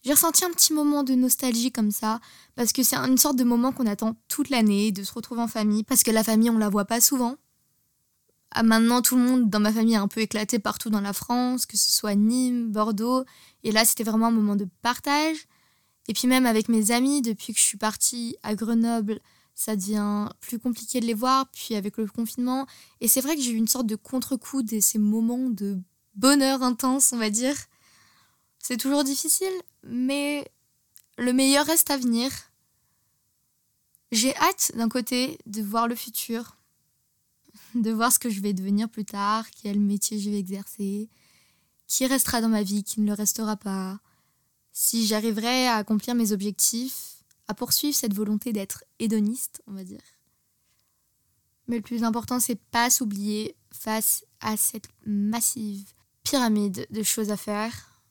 j'ai 0.04 0.12
ressenti 0.12 0.44
un 0.44 0.52
petit 0.52 0.74
moment 0.74 1.04
de 1.04 1.14
nostalgie 1.14 1.72
comme 1.72 1.92
ça, 1.92 2.20
parce 2.56 2.74
que 2.74 2.84
c'est 2.84 2.98
une 2.98 3.18
sorte 3.18 3.38
de 3.38 3.44
moment 3.44 3.72
qu'on 3.72 3.88
attend 3.88 4.16
toute 4.28 4.50
l'année, 4.50 4.92
de 4.92 5.04
se 5.04 5.14
retrouver 5.14 5.42
en 5.42 5.48
famille, 5.48 5.84
parce 5.84 6.04
que 6.04 6.12
la 6.12 6.24
famille, 6.24 6.50
on 6.50 6.58
la 6.58 6.70
voit 6.70 6.86
pas 6.86 7.00
souvent. 7.00 7.38
Ah, 8.52 8.64
maintenant, 8.64 9.02
tout 9.02 9.16
le 9.16 9.24
monde 9.24 9.50
dans 9.50 9.60
ma 9.60 9.72
famille 9.72 9.96
est 9.96 9.98
un 9.98 10.08
peu 10.08 10.22
éclaté 10.22 10.60
partout 10.60 10.90
dans 10.90 11.02
la 11.02 11.14
France, 11.14 11.66
que 11.66 11.78
ce 11.78 11.92
soit 11.92 12.16
Nîmes, 12.16 12.72
Bordeaux. 12.72 13.24
Et 13.64 13.72
là, 13.72 13.84
c'était 13.84 14.04
vraiment 14.04 14.28
un 14.28 14.32
moment 14.32 14.56
de 14.56 14.68
partage. 14.82 15.48
Et 16.08 16.14
puis 16.14 16.28
même 16.28 16.46
avec 16.46 16.70
mes 16.70 16.92
amis, 16.92 17.22
depuis 17.22 17.54
que 17.54 17.60
je 17.60 17.64
suis 17.66 17.78
partie 17.78 18.36
à 18.44 18.56
Grenoble, 18.56 19.20
ça 19.56 19.76
devient 19.76 20.28
plus 20.40 20.60
compliqué 20.60 21.00
de 21.00 21.06
les 21.06 21.14
voir. 21.14 21.50
Puis 21.52 21.76
avec 21.76 21.98
le 21.98 22.08
confinement. 22.08 22.68
Et 23.02 23.08
c'est 23.08 23.22
vrai 23.22 23.36
que 23.36 23.42
j'ai 23.42 23.52
eu 23.52 23.58
une 23.58 23.68
sorte 23.68 23.88
de 23.88 23.96
contre-coup 23.96 24.64
de 24.64 24.80
ces 24.80 25.00
moments 25.00 25.50
de 25.50 25.80
bonheur 26.16 26.62
intense, 26.64 27.14
on 27.14 27.18
va 27.18 27.30
dire. 27.30 27.56
C'est 28.60 28.78
toujours 28.78 29.04
difficile, 29.04 29.54
mais 29.84 30.50
le 31.18 31.34
meilleur 31.34 31.66
reste 31.66 31.92
à 31.92 31.98
venir. 31.98 32.32
J'ai 34.12 34.36
hâte 34.38 34.72
d'un 34.76 34.90
côté 34.90 35.40
de 35.48 35.62
voir 35.62 35.88
le 35.88 35.96
futur, 35.96 36.58
de 37.76 37.92
voir 37.92 38.12
ce 38.12 38.20
que 38.20 38.30
je 38.30 38.42
vais 38.42 38.54
devenir 38.54 38.88
plus 38.90 39.06
tard, 39.06 39.46
quel 39.62 39.80
métier 39.80 40.20
je 40.20 40.30
vais 40.30 40.38
exercer, 40.38 41.10
qui 41.88 42.06
restera 42.06 42.40
dans 42.40 42.50
ma 42.50 42.64
vie, 42.64 42.84
qui 42.84 43.02
ne 43.02 43.08
le 43.08 43.14
restera 43.14 43.58
pas, 43.58 44.00
si 44.94 45.08
j'arriverai 45.08 45.66
à 45.66 45.78
accomplir 45.78 46.14
mes 46.14 46.34
objectifs, 46.34 47.24
à 47.48 47.56
poursuivre 47.56 47.96
cette 47.96 48.14
volonté 48.14 48.54
d'être 48.54 48.84
hédoniste, 49.00 49.64
on 49.66 49.74
va 49.74 49.84
dire. 49.84 50.04
Mais 51.66 51.78
le 51.78 51.82
plus 51.82 52.04
important, 52.04 52.40
c'est 52.40 52.60
pas 52.70 52.92
s'oublier 52.92 53.56
face 53.72 54.24
à 54.40 54.56
cette 54.56 54.88
massive 55.04 55.84
pyramide 56.22 56.86
de 56.92 57.02
choses 57.02 57.32
à 57.32 57.38
faire. 57.38 58.04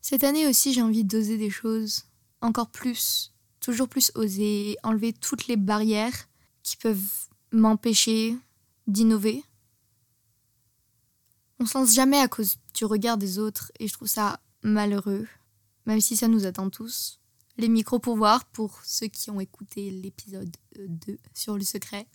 Cette 0.00 0.24
année 0.24 0.46
aussi, 0.46 0.72
j'ai 0.72 0.80
envie 0.80 1.04
d'oser 1.04 1.36
des 1.36 1.50
choses, 1.50 2.06
encore 2.40 2.70
plus, 2.70 3.34
toujours 3.60 3.90
plus 3.90 4.10
oser, 4.14 4.78
enlever 4.84 5.12
toutes 5.12 5.48
les 5.48 5.58
barrières 5.58 6.30
qui 6.62 6.78
peuvent 6.78 7.28
m'empêcher 7.52 8.38
d'innover. 8.86 9.44
On 11.62 11.64
se 11.64 11.78
lance 11.78 11.94
jamais 11.94 12.18
à 12.18 12.26
cause 12.26 12.56
du 12.74 12.84
regard 12.84 13.16
des 13.16 13.38
autres 13.38 13.70
et 13.78 13.86
je 13.86 13.92
trouve 13.92 14.08
ça 14.08 14.40
malheureux, 14.64 15.28
même 15.86 16.00
si 16.00 16.16
ça 16.16 16.26
nous 16.26 16.44
attend 16.44 16.70
tous. 16.70 17.20
Les 17.56 17.68
micro-pouvoirs 17.68 18.46
pour 18.46 18.80
ceux 18.82 19.06
qui 19.06 19.30
ont 19.30 19.38
écouté 19.38 19.92
l'épisode 19.92 20.50
2 20.76 21.18
sur 21.34 21.56
le 21.56 21.62
secret. 21.62 22.08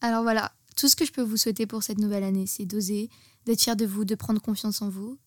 Alors 0.00 0.24
voilà, 0.24 0.52
tout 0.74 0.88
ce 0.88 0.96
que 0.96 1.04
je 1.04 1.12
peux 1.12 1.22
vous 1.22 1.36
souhaiter 1.36 1.66
pour 1.66 1.84
cette 1.84 1.98
nouvelle 1.98 2.24
année, 2.24 2.48
c'est 2.48 2.64
d'oser, 2.64 3.10
d'être 3.44 3.62
fier 3.62 3.76
de 3.76 3.86
vous, 3.86 4.04
de 4.04 4.16
prendre 4.16 4.42
confiance 4.42 4.82
en 4.82 4.88
vous. 4.88 5.20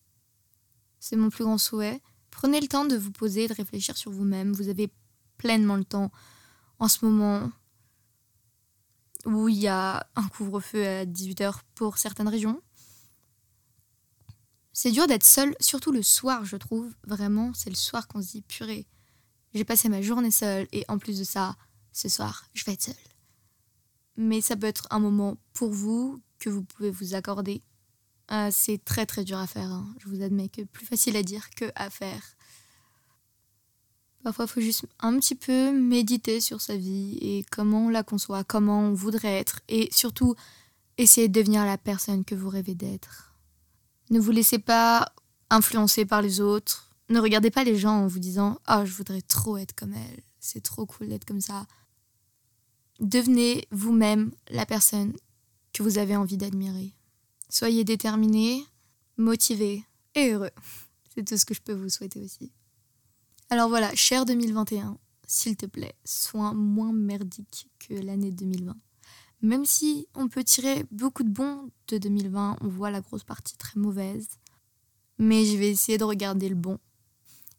C'est 1.00 1.16
mon 1.16 1.30
plus 1.30 1.44
grand 1.44 1.56
souhait. 1.56 2.02
Prenez 2.30 2.60
le 2.60 2.68
temps 2.68 2.84
de 2.84 2.96
vous 2.98 3.12
poser, 3.12 3.48
de 3.48 3.54
réfléchir 3.54 3.96
sur 3.96 4.10
vous-même. 4.10 4.52
Vous 4.52 4.68
avez 4.68 4.92
pleinement 5.38 5.76
le 5.76 5.84
temps 5.84 6.12
en 6.80 6.88
ce 6.88 7.02
moment 7.02 7.50
où 9.24 9.48
il 9.48 9.56
y 9.56 9.68
a 9.68 10.06
un 10.16 10.28
couvre-feu 10.28 10.86
à 10.86 11.06
18h 11.06 11.60
pour 11.74 11.96
certaines 11.96 12.28
régions. 12.28 12.60
C'est 14.78 14.92
dur 14.92 15.06
d'être 15.06 15.24
seul, 15.24 15.56
surtout 15.58 15.90
le 15.90 16.02
soir, 16.02 16.44
je 16.44 16.54
trouve. 16.54 16.92
Vraiment, 17.06 17.54
c'est 17.54 17.70
le 17.70 17.76
soir 17.76 18.06
qu'on 18.06 18.20
se 18.20 18.32
dit 18.32 18.42
purée. 18.42 18.86
J'ai 19.54 19.64
passé 19.64 19.88
ma 19.88 20.02
journée 20.02 20.30
seule 20.30 20.68
et 20.70 20.84
en 20.88 20.98
plus 20.98 21.18
de 21.18 21.24
ça, 21.24 21.56
ce 21.94 22.10
soir, 22.10 22.44
je 22.52 22.62
vais 22.66 22.72
être 22.72 22.82
seule. 22.82 22.94
Mais 24.18 24.42
ça 24.42 24.54
peut 24.54 24.66
être 24.66 24.86
un 24.90 24.98
moment 24.98 25.38
pour 25.54 25.70
vous 25.70 26.20
que 26.38 26.50
vous 26.50 26.62
pouvez 26.62 26.90
vous 26.90 27.14
accorder. 27.14 27.62
Euh, 28.30 28.50
c'est 28.52 28.76
très 28.84 29.06
très 29.06 29.24
dur 29.24 29.38
à 29.38 29.46
faire, 29.46 29.72
hein. 29.72 29.94
je 29.98 30.10
vous 30.10 30.20
admets 30.20 30.50
que 30.50 30.60
plus 30.60 30.84
facile 30.84 31.16
à 31.16 31.22
dire 31.22 31.48
que 31.56 31.72
à 31.74 31.88
faire. 31.88 32.36
Parfois, 34.24 34.44
il 34.44 34.48
faut 34.48 34.60
juste 34.60 34.84
un 35.00 35.18
petit 35.18 35.36
peu 35.36 35.72
méditer 35.72 36.38
sur 36.42 36.60
sa 36.60 36.76
vie 36.76 37.16
et 37.22 37.46
comment 37.50 37.86
on 37.86 37.88
la 37.88 38.02
conçoit, 38.02 38.44
comment 38.44 38.80
on 38.80 38.92
voudrait 38.92 39.38
être, 39.38 39.60
et 39.68 39.88
surtout 39.90 40.34
essayer 40.98 41.28
de 41.28 41.40
devenir 41.40 41.64
la 41.64 41.78
personne 41.78 42.26
que 42.26 42.34
vous 42.34 42.50
rêvez 42.50 42.74
d'être. 42.74 43.35
Ne 44.10 44.20
vous 44.20 44.30
laissez 44.30 44.58
pas 44.58 45.12
influencer 45.50 46.04
par 46.04 46.22
les 46.22 46.40
autres. 46.40 46.90
Ne 47.08 47.20
regardez 47.20 47.50
pas 47.50 47.64
les 47.64 47.76
gens 47.76 48.02
en 48.02 48.06
vous 48.06 48.18
disant 48.18 48.58
Ah, 48.66 48.84
je 48.84 48.92
voudrais 48.92 49.22
trop 49.22 49.56
être 49.56 49.74
comme 49.74 49.94
elle, 49.94 50.22
c'est 50.40 50.62
trop 50.62 50.86
cool 50.86 51.08
d'être 51.08 51.24
comme 51.24 51.40
ça. 51.40 51.66
Devenez 53.00 53.66
vous-même 53.70 54.32
la 54.48 54.66
personne 54.66 55.14
que 55.72 55.82
vous 55.82 55.98
avez 55.98 56.16
envie 56.16 56.38
d'admirer. 56.38 56.92
Soyez 57.48 57.84
déterminé, 57.84 58.64
motivé 59.16 59.84
et 60.14 60.32
heureux. 60.32 60.50
C'est 61.14 61.24
tout 61.24 61.36
ce 61.36 61.44
que 61.44 61.54
je 61.54 61.62
peux 61.62 61.72
vous 61.72 61.88
souhaiter 61.88 62.22
aussi. 62.22 62.52
Alors 63.48 63.68
voilà, 63.68 63.94
cher 63.94 64.24
2021, 64.24 64.98
s'il 65.26 65.56
te 65.56 65.66
plaît, 65.66 65.94
sois 66.04 66.52
moins 66.52 66.92
merdique 66.92 67.68
que 67.78 67.94
l'année 67.94 68.32
2020. 68.32 68.76
Même 69.42 69.64
si 69.64 70.06
on 70.14 70.28
peut 70.28 70.44
tirer 70.44 70.84
beaucoup 70.90 71.22
de 71.22 71.28
bons 71.28 71.70
de 71.88 71.98
2020, 71.98 72.58
on 72.60 72.68
voit 72.68 72.90
la 72.90 73.00
grosse 73.00 73.24
partie 73.24 73.56
très 73.56 73.78
mauvaise. 73.78 74.28
Mais 75.18 75.44
je 75.44 75.56
vais 75.56 75.70
essayer 75.70 75.98
de 75.98 76.04
regarder 76.04 76.48
le 76.48 76.54
bon. 76.54 76.78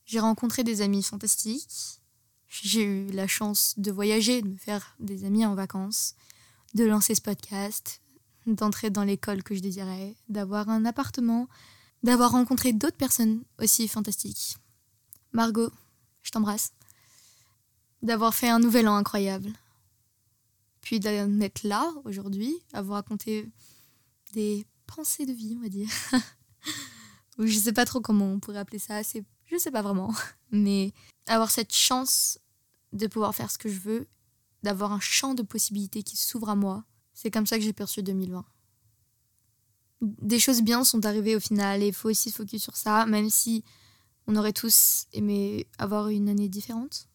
J'ai 0.05 0.19
rencontré 0.19 0.63
des 0.63 0.81
amis 0.81 1.03
fantastiques. 1.03 2.01
J'ai 2.47 2.83
eu 2.83 3.07
la 3.11 3.27
chance 3.27 3.73
de 3.77 3.91
voyager, 3.91 4.41
de 4.41 4.47
me 4.47 4.57
faire 4.57 4.95
des 4.99 5.25
amis 5.25 5.45
en 5.45 5.53
vacances, 5.53 6.15
de 6.73 6.85
lancer 6.85 7.13
ce 7.13 7.21
podcast, 7.21 8.01
d'entrer 8.45 8.89
dans 8.89 9.03
l'école 9.03 9.43
que 9.43 9.53
je 9.53 9.59
désirais, 9.59 10.15
d'avoir 10.29 10.69
un 10.69 10.85
appartement, 10.85 11.47
d'avoir 12.03 12.31
rencontré 12.31 12.73
d'autres 12.73 12.97
personnes 12.97 13.43
aussi 13.59 13.87
fantastiques. 13.87 14.57
Margot, 15.33 15.71
je 16.23 16.31
t'embrasse. 16.31 16.71
D'avoir 18.01 18.33
fait 18.33 18.49
un 18.49 18.59
nouvel 18.59 18.87
an 18.87 18.95
incroyable. 18.95 19.51
Puis 20.87 21.01
d'en 21.01 21.27
là 21.65 21.91
aujourd'hui, 22.05 22.55
à 22.71 22.81
vous 22.81 22.93
raconter 22.93 23.51
des 24.31 24.65
pensées 24.85 25.25
de 25.25 25.33
vie, 25.33 25.53
on 25.57 25.61
va 25.61 25.67
dire. 25.67 25.89
Ou 27.37 27.45
je 27.45 27.59
sais 27.59 27.73
pas 27.73 27.83
trop 27.83 27.99
comment 27.99 28.31
on 28.31 28.39
pourrait 28.39 28.59
appeler 28.59 28.79
ça, 28.79 29.03
c'est 29.03 29.25
je 29.47 29.57
sais 29.57 29.69
pas 29.69 29.81
vraiment. 29.81 30.15
Mais 30.51 30.93
avoir 31.25 31.51
cette 31.51 31.73
chance 31.73 32.39
de 32.93 33.05
pouvoir 33.07 33.35
faire 33.35 33.51
ce 33.51 33.57
que 33.57 33.67
je 33.67 33.79
veux, 33.79 34.07
d'avoir 34.63 34.93
un 34.93 35.01
champ 35.01 35.33
de 35.33 35.43
possibilités 35.43 36.03
qui 36.03 36.15
s'ouvre 36.15 36.47
à 36.47 36.55
moi, 36.55 36.85
c'est 37.13 37.31
comme 37.31 37.47
ça 37.47 37.57
que 37.57 37.65
j'ai 37.65 37.73
perçu 37.73 38.01
2020. 38.01 38.45
Des 39.99 40.39
choses 40.39 40.61
bien 40.61 40.85
sont 40.85 41.05
arrivées 41.05 41.35
au 41.35 41.41
final 41.41 41.83
et 41.83 41.87
il 41.87 41.93
faut 41.93 42.09
aussi 42.09 42.31
se 42.31 42.37
focus 42.37 42.63
sur 42.63 42.77
ça, 42.77 43.05
même 43.07 43.29
si 43.29 43.65
on 44.25 44.37
aurait 44.37 44.53
tous 44.53 45.07
aimé 45.11 45.67
avoir 45.79 46.07
une 46.07 46.29
année 46.29 46.47
différente. 46.47 47.09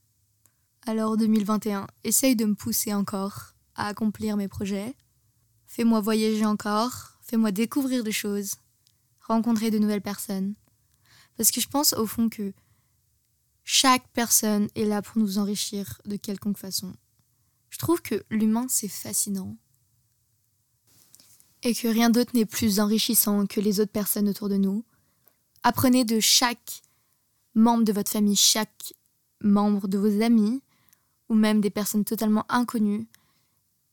Alors 0.82 1.16
2021, 1.16 1.86
essaye 2.04 2.36
de 2.36 2.44
me 2.44 2.54
pousser 2.54 2.92
encore 2.92 3.51
à 3.74 3.88
accomplir 3.88 4.36
mes 4.36 4.48
projets. 4.48 4.94
Fais-moi 5.66 6.00
voyager 6.00 6.44
encore, 6.44 7.18
fais-moi 7.22 7.50
découvrir 7.52 8.04
des 8.04 8.12
choses, 8.12 8.56
rencontrer 9.20 9.70
de 9.70 9.78
nouvelles 9.78 10.02
personnes. 10.02 10.54
Parce 11.36 11.50
que 11.50 11.60
je 11.60 11.68
pense 11.68 11.92
au 11.94 12.06
fond 12.06 12.28
que 12.28 12.52
chaque 13.64 14.08
personne 14.12 14.68
est 14.74 14.84
là 14.84 15.02
pour 15.02 15.18
nous 15.18 15.38
enrichir 15.38 16.00
de 16.04 16.16
quelconque 16.16 16.58
façon. 16.58 16.94
Je 17.70 17.78
trouve 17.78 18.02
que 18.02 18.22
l'humain, 18.30 18.66
c'est 18.68 18.88
fascinant. 18.88 19.56
Et 21.62 21.74
que 21.74 21.88
rien 21.88 22.10
d'autre 22.10 22.32
n'est 22.34 22.44
plus 22.44 22.80
enrichissant 22.80 23.46
que 23.46 23.60
les 23.60 23.80
autres 23.80 23.92
personnes 23.92 24.28
autour 24.28 24.48
de 24.48 24.56
nous. 24.56 24.84
Apprenez 25.62 26.04
de 26.04 26.20
chaque 26.20 26.82
membre 27.54 27.84
de 27.84 27.92
votre 27.92 28.10
famille, 28.10 28.36
chaque 28.36 28.92
membre 29.40 29.88
de 29.88 29.96
vos 29.96 30.22
amis, 30.22 30.60
ou 31.28 31.34
même 31.34 31.60
des 31.60 31.70
personnes 31.70 32.04
totalement 32.04 32.44
inconnues, 32.50 33.06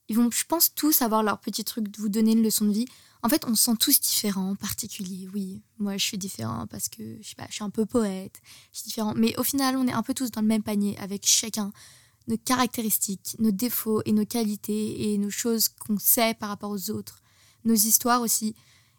ils 0.09 0.15
vont, 0.15 0.29
je 0.31 0.43
pense, 0.45 0.73
tous 0.73 1.01
avoir 1.01 1.23
leur 1.23 1.39
petit 1.39 1.63
truc 1.63 1.87
de 1.87 2.01
vous 2.01 2.09
donner 2.09 2.31
une 2.31 2.43
leçon 2.43 2.65
de 2.65 2.73
vie. 2.73 2.87
En 3.21 3.29
fait, 3.29 3.45
on 3.45 3.53
se 3.53 3.65
sent 3.65 3.77
tous 3.79 4.01
différents, 4.01 4.55
particuliers. 4.55 5.27
Oui, 5.33 5.61
moi, 5.77 5.97
je 5.97 6.03
suis 6.03 6.17
différent 6.17 6.65
parce 6.67 6.89
que 6.89 7.17
je 7.21 7.29
sais 7.29 7.35
pas, 7.35 7.45
je 7.49 7.55
suis 7.55 7.63
un 7.63 7.69
peu 7.69 7.85
poète, 7.85 8.41
je 8.73 8.79
suis 8.79 8.87
différent. 8.87 9.13
Mais 9.15 9.37
au 9.37 9.43
final, 9.43 9.77
on 9.77 9.87
est 9.87 9.93
un 9.93 10.03
peu 10.03 10.13
tous 10.13 10.31
dans 10.31 10.41
le 10.41 10.47
même 10.47 10.63
panier 10.63 10.97
avec 10.97 11.25
chacun 11.25 11.71
nos 12.27 12.37
caractéristiques, 12.37 13.35
nos 13.39 13.51
défauts 13.51 14.01
et 14.05 14.11
nos 14.11 14.25
qualités 14.25 15.13
et 15.13 15.17
nos 15.17 15.29
choses 15.29 15.67
qu'on 15.67 15.99
sait 15.99 16.33
par 16.33 16.49
rapport 16.49 16.71
aux 16.71 16.91
autres, 16.91 17.21
nos 17.65 17.73
histoires 17.73 18.21
aussi. 18.21 18.55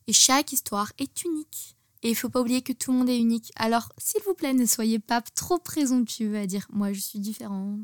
Et 0.06 0.12
chaque 0.12 0.52
histoire 0.52 0.92
est 0.98 1.24
unique. 1.24 1.76
Et 2.02 2.10
il 2.10 2.14
faut 2.14 2.28
pas 2.28 2.40
oublier 2.40 2.62
que 2.62 2.72
tout 2.72 2.92
le 2.92 2.98
monde 2.98 3.08
est 3.08 3.18
unique. 3.18 3.52
Alors, 3.56 3.92
s'il 3.98 4.22
vous 4.22 4.34
plaît, 4.34 4.54
ne 4.54 4.66
soyez 4.66 4.98
pas 4.98 5.20
trop 5.20 5.58
présomptueux 5.58 6.36
à 6.36 6.46
dire 6.46 6.66
moi 6.70 6.92
je 6.92 7.00
suis 7.00 7.18
différent, 7.18 7.78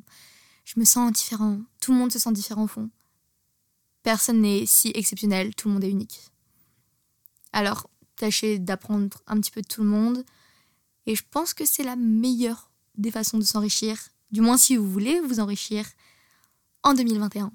je 0.65 0.81
me 0.81 0.85
sens 0.85 1.13
différent. 1.13 1.61
Tout 1.81 1.93
le 1.93 1.99
monde 1.99 2.13
se 2.13 2.19
sent 2.19 2.33
différent 2.33 2.65
au 2.65 2.69
fond. 2.69 2.91
Personne 4.07 4.43
n'est 4.43 4.67
si 4.67 4.93
exceptionnel, 4.95 5.53
tout 5.57 5.67
le 5.67 5.75
monde 5.75 5.83
est 5.83 5.91
unique. 5.91 6.31
Alors, 7.53 7.91
tâchez 8.15 8.61
d'apprendre 8.61 9.21
un 9.27 9.41
petit 9.41 9.51
peu 9.51 9.63
de 9.63 9.67
tout 9.67 9.83
le 9.83 9.89
monde. 9.89 10.25
Et 11.07 11.17
je 11.17 11.25
pense 11.29 11.55
que 11.55 11.65
c'est 11.65 11.83
la 11.83 11.97
meilleure 11.97 12.71
des 12.97 13.11
façons 13.11 13.37
de 13.37 13.43
s'enrichir, 13.43 13.99
du 14.31 14.43
moins 14.43 14.59
si 14.59 14.77
vous 14.77 14.89
voulez 14.89 15.19
vous 15.23 15.41
enrichir 15.41 15.85
en 16.85 16.95
2021. 16.95 17.51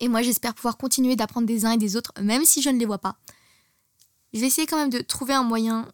Et 0.00 0.08
moi, 0.08 0.22
j'espère 0.22 0.54
pouvoir 0.54 0.78
continuer 0.78 1.16
d'apprendre 1.16 1.46
des 1.46 1.66
uns 1.66 1.72
et 1.72 1.76
des 1.76 1.96
autres, 1.96 2.14
même 2.22 2.46
si 2.46 2.62
je 2.62 2.70
ne 2.70 2.78
les 2.78 2.86
vois 2.86 2.96
pas. 2.96 3.18
Je 4.32 4.40
vais 4.40 4.46
essayer 4.46 4.66
quand 4.66 4.78
même 4.78 4.88
de 4.88 5.00
trouver 5.00 5.34
un 5.34 5.42
moyen 5.42 5.86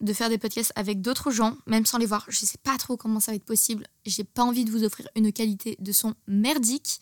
de 0.00 0.12
faire 0.12 0.28
des 0.28 0.38
podcasts 0.38 0.72
avec 0.74 1.00
d'autres 1.00 1.30
gens, 1.30 1.56
même 1.66 1.86
sans 1.86 1.98
les 1.98 2.06
voir. 2.06 2.24
Je 2.26 2.42
ne 2.42 2.46
sais 2.46 2.58
pas 2.58 2.76
trop 2.78 2.96
comment 2.96 3.20
ça 3.20 3.30
va 3.30 3.36
être 3.36 3.44
possible. 3.44 3.86
J'ai 4.04 4.24
pas 4.24 4.42
envie 4.42 4.64
de 4.64 4.72
vous 4.72 4.82
offrir 4.82 5.08
une 5.14 5.32
qualité 5.32 5.76
de 5.78 5.92
son 5.92 6.16
merdique. 6.26 7.00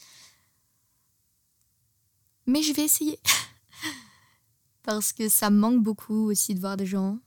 Mais 2.47 2.63
je 2.63 2.73
vais 2.73 2.85
essayer. 2.85 3.19
Parce 4.83 5.13
que 5.13 5.29
ça 5.29 5.51
me 5.51 5.59
manque 5.59 5.83
beaucoup 5.83 6.31
aussi 6.31 6.55
de 6.55 6.61
voir 6.61 6.77
des 6.77 6.87
gens. 6.87 7.19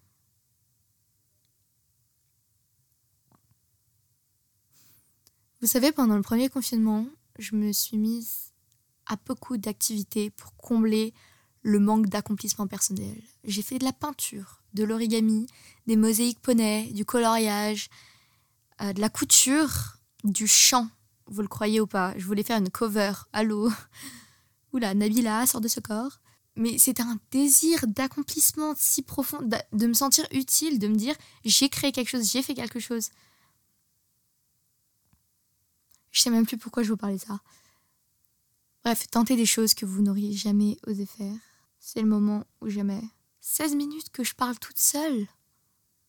Vous 5.59 5.67
savez, 5.67 5.91
pendant 5.91 6.15
le 6.15 6.21
premier 6.21 6.49
confinement, 6.49 7.07
je 7.39 7.55
me 7.55 7.71
suis 7.71 7.97
mise 7.97 8.53
à 9.07 9.15
beaucoup 9.25 9.57
d'activités 9.57 10.29
pour 10.29 10.55
combler 10.55 11.13
le 11.63 11.79
manque 11.79 12.07
d'accomplissement 12.07 12.67
personnel. 12.67 13.19
J'ai 13.43 13.63
fait 13.63 13.79
de 13.79 13.83
la 13.83 13.93
peinture, 13.93 14.61
de 14.73 14.83
l'origami, 14.83 15.47
des 15.87 15.95
mosaïques 15.95 16.39
poney, 16.41 16.91
du 16.93 17.05
coloriage, 17.05 17.89
euh, 18.81 18.93
de 18.93 19.01
la 19.01 19.09
couture, 19.09 19.97
du 20.23 20.45
chant. 20.47 20.87
Vous 21.25 21.41
le 21.41 21.47
croyez 21.47 21.81
ou 21.81 21.87
pas 21.87 22.13
Je 22.17 22.25
voulais 22.25 22.43
faire 22.43 22.59
une 22.59 22.69
cover. 22.69 23.13
Allô? 23.33 23.71
Oula, 24.73 24.93
Nabila 24.93 25.45
sort 25.47 25.61
de 25.61 25.67
ce 25.67 25.79
corps. 25.79 26.19
Mais 26.55 26.79
c'était 26.79 27.03
un 27.03 27.19
désir 27.29 27.85
d'accomplissement 27.85 28.73
si 28.75 29.03
profond, 29.03 29.39
de 29.41 29.87
me 29.87 29.93
sentir 29.93 30.25
utile, 30.31 30.79
de 30.79 30.87
me 30.87 30.95
dire 30.95 31.15
j'ai 31.45 31.69
créé 31.69 31.91
quelque 31.91 32.09
chose, 32.09 32.27
j'ai 32.31 32.41
fait 32.41 32.55
quelque 32.55 32.79
chose. 32.79 33.09
Je 36.11 36.21
sais 36.21 36.31
même 36.31 36.47
plus 36.47 36.57
pourquoi 36.57 36.81
je 36.81 36.89
vous 36.89 36.97
parlais 36.97 37.19
ça. 37.19 37.39
Bref, 38.83 39.07
tentez 39.11 39.35
des 39.35 39.45
choses 39.45 39.75
que 39.75 39.85
vous 39.85 40.01
n'auriez 40.01 40.33
jamais 40.33 40.79
osé 40.87 41.05
faire. 41.05 41.35
C'est 41.79 42.01
le 42.01 42.07
moment 42.07 42.43
où 42.61 42.69
jamais. 42.69 43.03
16 43.41 43.75
minutes 43.75 44.09
que 44.09 44.23
je 44.23 44.33
parle 44.33 44.57
toute 44.57 44.79
seule. 44.79 45.27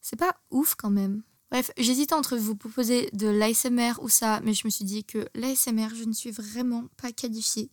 C'est 0.00 0.16
pas 0.16 0.40
ouf 0.50 0.76
quand 0.76 0.88
même. 0.88 1.22
Bref, 1.50 1.70
j'hésitais 1.76 2.14
entre 2.14 2.36
vous 2.36 2.56
proposer 2.56 3.10
de 3.12 3.26
l'ASMR 3.26 3.94
ou 4.00 4.08
ça, 4.08 4.40
mais 4.44 4.54
je 4.54 4.66
me 4.66 4.70
suis 4.70 4.84
dit 4.84 5.04
que 5.04 5.28
l'ASMR, 5.34 5.88
je 5.94 6.04
ne 6.04 6.12
suis 6.12 6.30
vraiment 6.30 6.86
pas 6.96 7.12
qualifiée. 7.12 7.70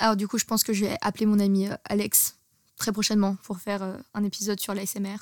Alors 0.00 0.16
du 0.16 0.26
coup, 0.26 0.38
je 0.38 0.46
pense 0.46 0.64
que 0.64 0.72
je 0.72 0.86
vais 0.86 0.96
appeler 1.02 1.26
mon 1.26 1.38
ami 1.38 1.68
euh, 1.68 1.76
Alex 1.84 2.38
très 2.76 2.90
prochainement 2.90 3.36
pour 3.44 3.60
faire 3.60 3.82
euh, 3.82 3.98
un 4.14 4.24
épisode 4.24 4.58
sur 4.58 4.74
l'ASMR. 4.74 5.18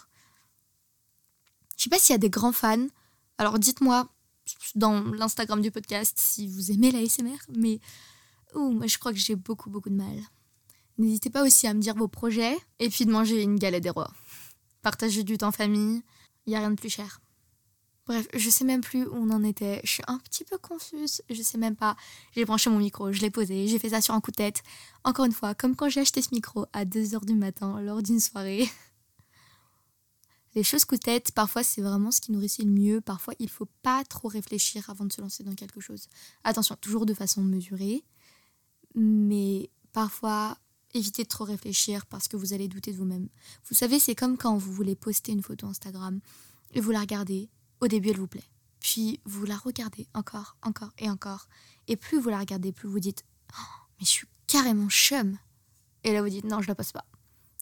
Je 1.76 1.82
sais 1.82 1.90
pas 1.90 1.98
s'il 1.98 2.12
y 2.12 2.14
a 2.14 2.18
des 2.18 2.30
grands 2.30 2.52
fans. 2.52 2.86
Alors 3.38 3.58
dites-moi 3.58 4.08
dans 4.76 5.02
l'Instagram 5.02 5.60
du 5.60 5.72
podcast 5.72 6.16
si 6.16 6.46
vous 6.46 6.70
aimez 6.70 6.92
l'ASMR, 6.92 7.36
mais 7.56 7.80
ouh, 8.54 8.70
moi 8.70 8.86
je 8.86 8.98
crois 8.98 9.12
que 9.12 9.18
j'ai 9.18 9.34
beaucoup 9.34 9.68
beaucoup 9.68 9.90
de 9.90 9.96
mal. 9.96 10.16
N'hésitez 10.96 11.28
pas 11.28 11.44
aussi 11.44 11.66
à 11.66 11.74
me 11.74 11.80
dire 11.80 11.94
vos 11.96 12.08
projets 12.08 12.56
et 12.78 12.88
puis 12.88 13.04
de 13.04 13.10
manger 13.10 13.42
une 13.42 13.58
galette 13.58 13.82
des 13.82 13.90
rois. 13.90 14.12
Partager 14.82 15.24
du 15.24 15.38
temps 15.38 15.52
famille, 15.52 16.02
il 16.46 16.50
n'y 16.50 16.56
a 16.56 16.60
rien 16.60 16.70
de 16.70 16.76
plus 16.76 16.88
cher. 16.88 17.20
Bref, 18.08 18.26
je 18.34 18.48
sais 18.48 18.64
même 18.64 18.80
plus 18.80 19.04
où 19.04 19.14
on 19.14 19.28
en 19.28 19.44
était. 19.44 19.82
Je 19.84 19.92
suis 19.92 20.02
un 20.06 20.18
petit 20.18 20.42
peu 20.42 20.56
confuse. 20.56 21.20
Je 21.28 21.42
sais 21.42 21.58
même 21.58 21.76
pas. 21.76 21.94
J'ai 22.34 22.46
branché 22.46 22.70
mon 22.70 22.78
micro, 22.78 23.12
je 23.12 23.20
l'ai 23.20 23.30
posé, 23.30 23.68
j'ai 23.68 23.78
fait 23.78 23.90
ça 23.90 24.00
sur 24.00 24.14
un 24.14 24.20
coup 24.22 24.30
de 24.30 24.36
tête. 24.36 24.62
Encore 25.04 25.26
une 25.26 25.32
fois, 25.32 25.54
comme 25.54 25.76
quand 25.76 25.90
j'ai 25.90 26.00
acheté 26.00 26.22
ce 26.22 26.30
micro 26.32 26.64
à 26.72 26.86
2h 26.86 27.26
du 27.26 27.34
matin 27.34 27.78
lors 27.82 28.02
d'une 28.02 28.18
soirée. 28.18 28.68
Les 30.54 30.62
choses 30.62 30.86
coup 30.86 30.96
tête, 30.96 31.32
parfois 31.32 31.62
c'est 31.62 31.82
vraiment 31.82 32.10
ce 32.10 32.22
qui 32.22 32.32
nous 32.32 32.38
réussit 32.38 32.64
le 32.64 32.70
mieux. 32.70 33.02
Parfois 33.02 33.34
il 33.38 33.50
faut 33.50 33.68
pas 33.82 34.02
trop 34.04 34.28
réfléchir 34.28 34.88
avant 34.88 35.04
de 35.04 35.12
se 35.12 35.20
lancer 35.20 35.44
dans 35.44 35.54
quelque 35.54 35.80
chose. 35.80 36.08
Attention, 36.44 36.76
toujours 36.80 37.04
de 37.04 37.12
façon 37.12 37.42
mesurée. 37.42 38.04
Mais 38.94 39.68
parfois, 39.92 40.56
évitez 40.94 41.24
de 41.24 41.28
trop 41.28 41.44
réfléchir 41.44 42.06
parce 42.06 42.26
que 42.26 42.38
vous 42.38 42.54
allez 42.54 42.68
douter 42.68 42.90
de 42.90 42.96
vous-même. 42.96 43.28
Vous 43.68 43.74
savez, 43.74 43.98
c'est 43.98 44.14
comme 44.14 44.38
quand 44.38 44.56
vous 44.56 44.72
voulez 44.72 44.96
poster 44.96 45.32
une 45.32 45.42
photo 45.42 45.66
Instagram 45.66 46.20
et 46.72 46.80
vous 46.80 46.90
la 46.90 47.00
regardez. 47.00 47.50
Au 47.80 47.88
début, 47.88 48.10
elle 48.10 48.18
vous 48.18 48.26
plaît. 48.26 48.48
Puis 48.80 49.20
vous 49.24 49.44
la 49.44 49.56
regardez 49.56 50.08
encore, 50.14 50.56
encore 50.62 50.92
et 50.98 51.10
encore. 51.10 51.48
Et 51.86 51.96
plus 51.96 52.18
vous 52.18 52.28
la 52.28 52.38
regardez, 52.38 52.72
plus 52.72 52.88
vous 52.88 53.00
dites 53.00 53.24
oh, 53.52 53.82
Mais 53.98 54.06
je 54.06 54.10
suis 54.10 54.28
carrément 54.46 54.88
chum. 54.88 55.38
Et 56.04 56.12
là, 56.12 56.22
vous 56.22 56.28
dites 56.28 56.44
Non, 56.44 56.60
je 56.60 56.68
la 56.68 56.74
poste 56.74 56.92
pas. 56.92 57.04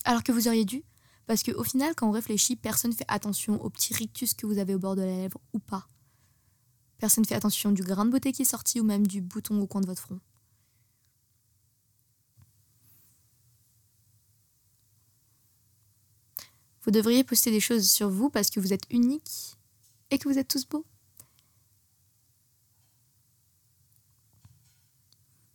Alors 0.05 0.23
que 0.23 0.33
vous 0.33 0.49
auriez 0.49 0.65
dû. 0.65 0.85
Parce 1.27 1.43
qu'au 1.43 1.65
final, 1.65 1.95
quand 1.95 2.09
on 2.09 2.13
réfléchit, 2.13 2.55
personne 2.55 2.93
ne 2.93 2.97
fait 2.97 3.05
attention 3.09 3.61
au 3.63 3.71
petit 3.71 3.93
rictus 3.95 4.35
que 4.35 4.47
vous 4.47 4.59
avez 4.59 4.75
au 4.75 4.79
bord 4.79 4.95
de 4.95 5.03
la 5.03 5.17
lèvre 5.17 5.41
ou 5.53 5.59
pas. 5.59 5.89
Personne 6.99 7.23
ne 7.23 7.27
fait 7.27 7.35
attention 7.35 7.73
du 7.73 7.83
grain 7.83 8.05
de 8.05 8.11
beauté 8.11 8.33
qui 8.33 8.43
est 8.43 8.47
sorti 8.47 8.81
ou 8.81 8.85
même 8.85 9.07
du 9.07 9.21
bouton 9.21 9.61
au 9.61 9.67
coin 9.67 9.81
de 9.81 9.87
votre 9.87 10.01
front. 10.01 10.21
Vous 16.83 16.93
devriez 16.93 17.25
poster 17.25 17.51
des 17.51 17.59
choses 17.59 17.91
sur 17.91 18.09
vous 18.09 18.31
parce 18.31 18.49
que 18.49 18.61
vous 18.61 18.73
êtes 18.73 18.85
unique 18.91 19.56
et 20.11 20.19
que 20.19 20.29
vous 20.29 20.39
êtes 20.39 20.49
tous 20.49 20.67
beaux. 20.67 20.85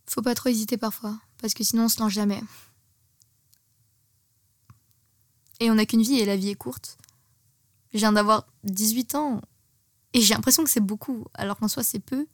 Faut 0.06 0.22
pas 0.22 0.34
trop 0.34 0.50
hésiter 0.50 0.76
parfois, 0.76 1.18
parce 1.40 1.54
que 1.54 1.64
sinon 1.64 1.84
on 1.84 1.88
se 1.88 1.98
lance 2.00 2.12
jamais. 2.12 2.42
Et 5.60 5.70
on 5.70 5.74
n'a 5.74 5.86
qu'une 5.86 6.02
vie 6.02 6.18
et 6.18 6.26
la 6.26 6.36
vie 6.36 6.50
est 6.50 6.54
courte. 6.54 6.98
Je 7.92 7.98
viens 7.98 8.12
d'avoir 8.12 8.46
18 8.64 9.14
ans 9.14 9.40
et 10.12 10.20
j'ai 10.20 10.34
l'impression 10.34 10.64
que 10.64 10.70
c'est 10.70 10.80
beaucoup, 10.80 11.24
alors 11.34 11.56
qu'en 11.56 11.68
soi 11.68 11.82
c'est 11.82 11.98
peu. 11.98 12.26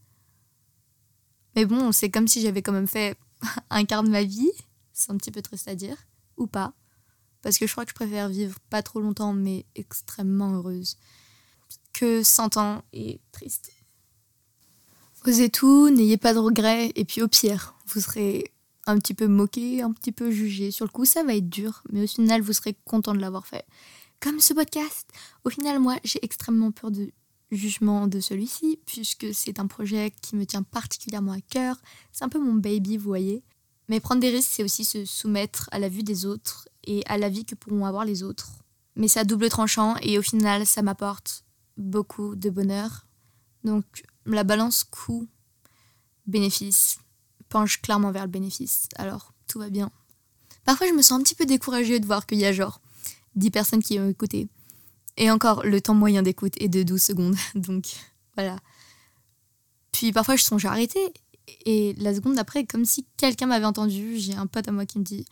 Mais 1.55 1.67
bon, 1.67 1.93
c'est 1.93 2.11
comme 2.11 2.29
si 2.29 2.41
j'avais 2.41 2.63
quand 2.63 2.73
même 2.73 2.89
fait 2.89 3.17
un 3.71 3.85
quart 3.85 4.03
de 4.03 4.11
ma 4.11 4.23
vie. 4.23 4.51
C'est 4.93 5.13
un 5.13 5.17
petit 5.17 5.31
peu 5.31 5.43
triste 5.43 5.69
à 5.69 5.75
dire, 5.75 5.97
ou 6.37 6.47
pas. 6.47 6.73
Parce 7.43 7.59
que 7.59 7.67
je 7.67 7.73
crois 7.73 7.85
que 7.85 7.91
je 7.91 7.95
préfère 7.95 8.29
vivre 8.29 8.59
pas 8.71 8.83
trop 8.83 9.01
longtemps, 9.01 9.33
mais 9.33 9.65
extrêmement 9.77 10.55
heureuse, 10.55 10.97
que 11.99 12.23
100 12.23 12.57
ans 12.59 12.83
et 12.93 13.21
triste. 13.33 13.73
Osez 15.27 15.51
tout, 15.51 15.91
n'ayez 15.91 16.17
pas 16.17 16.33
de 16.33 16.39
regrets, 16.39 16.93
et 16.95 17.05
puis 17.05 17.23
au 17.23 17.29
pire, 17.29 17.75
vous 17.87 18.01
serez 18.01 18.53
un 18.87 18.97
petit 18.99 19.15
peu 19.15 19.27
moqué, 19.27 19.83
un 19.83 19.93
petit 19.93 20.13
peu 20.13 20.31
jugé. 20.31 20.71
Sur 20.71 20.87
le 20.87 20.91
coup, 20.91 21.05
ça 21.05 21.25
va 21.25 21.35
être 21.35 21.49
dur, 21.49 21.83
mais 21.91 22.05
au 22.05 22.07
final, 22.07 22.41
vous 22.41 22.53
serez 22.53 22.77
content 22.85 23.15
de 23.15 23.19
l'avoir 23.19 23.47
fait. 23.47 23.67
Comme 24.21 24.41
ce 24.41 24.55
podcast. 24.55 25.11
Au 25.45 25.51
final, 25.51 25.81
moi, 25.81 25.97
j'ai 26.05 26.25
extrêmement 26.25 26.71
peur 26.71 26.91
de 26.91 27.11
jugement 27.51 28.07
de 28.07 28.21
celui-ci, 28.21 28.79
puisque 28.87 29.27
c'est 29.35 29.59
un 29.59 29.67
projet 29.67 30.13
qui 30.23 30.37
me 30.37 30.47
tient 30.47 30.63
particulièrement 30.63 31.33
à 31.33 31.41
cœur. 31.41 31.77
C'est 32.13 32.25
un 32.25 32.29
peu 32.29 32.39
mon 32.39 32.55
baby, 32.55 32.97
vous 32.97 33.09
voyez. 33.09 33.43
Mais 33.89 34.01
prendre 34.01 34.21
des 34.21 34.31
risques, 34.31 34.51
c'est 34.53 34.65
aussi 34.65 34.85
se 34.85 35.05
soumettre 35.05 35.69
à 35.73 35.79
la 35.79 35.89
vue 35.89 36.05
des 36.05 36.27
autres 36.27 36.69
et 36.85 37.03
à 37.07 37.19
la 37.19 37.29
vie 37.29 37.45
que 37.45 37.55
pourront 37.55 37.87
avoir 37.87 38.05
les 38.05 38.23
autres. 38.23 38.51
Mais 38.97 39.09
c'est 39.09 39.21
à 39.21 39.25
double 39.25 39.49
tranchant 39.49 39.97
et 40.03 40.19
au 40.19 40.23
final, 40.23 40.65
ça 40.67 40.83
m'apporte 40.83 41.45
beaucoup 41.79 42.37
de 42.37 42.51
bonheur. 42.51 43.07
Donc 43.65 44.05
la 44.27 44.45
balance 44.45 44.85
coût-bénéfice 44.85 46.99
penche 47.49 47.81
clairement 47.81 48.13
vers 48.13 48.25
le 48.25 48.31
bénéfice. 48.31 48.89
Alors 48.97 49.33
tout 49.47 49.59
va 49.59 49.71
bien. 49.71 49.91
Parfois, 50.65 50.87
je 50.87 50.93
me 50.93 51.01
sens 51.01 51.19
un 51.19 51.23
petit 51.23 51.35
peu 51.35 51.47
découragée 51.47 51.99
de 51.99 52.05
voir 52.07 52.27
qu'il 52.27 52.37
y 52.39 52.45
a 52.45 52.53
genre 52.53 52.83
10 53.37 53.51
personnes 53.51 53.83
qui 53.83 53.99
ont 53.99 54.09
écouté. 54.09 54.49
Et 55.17 55.31
encore, 55.31 55.65
le 55.65 55.81
temps 55.81 55.95
moyen 55.95 56.23
d'écoute 56.23 56.53
est 56.61 56.69
de 56.69 56.83
12 56.83 57.01
secondes. 57.01 57.37
Donc 57.55 57.87
voilà. 58.35 58.59
Puis 59.93 60.13
parfois, 60.13 60.37
je 60.37 60.45
songe 60.45 60.67
à 60.67 60.73
arrêter 60.73 61.01
et 61.65 61.95
la 61.95 62.15
seconde 62.15 62.35
d'après, 62.35 62.65
comme 62.65 62.85
si 62.85 63.07
quelqu'un 63.17 63.47
m'avait 63.47 63.65
entendu, 63.65 64.19
j'ai 64.19 64.35
un 64.35 64.47
pote 64.47 64.69
à 64.69 64.73
moi 64.73 64.87
qui 64.87 64.99
me 64.99 65.05
dit 65.05 65.25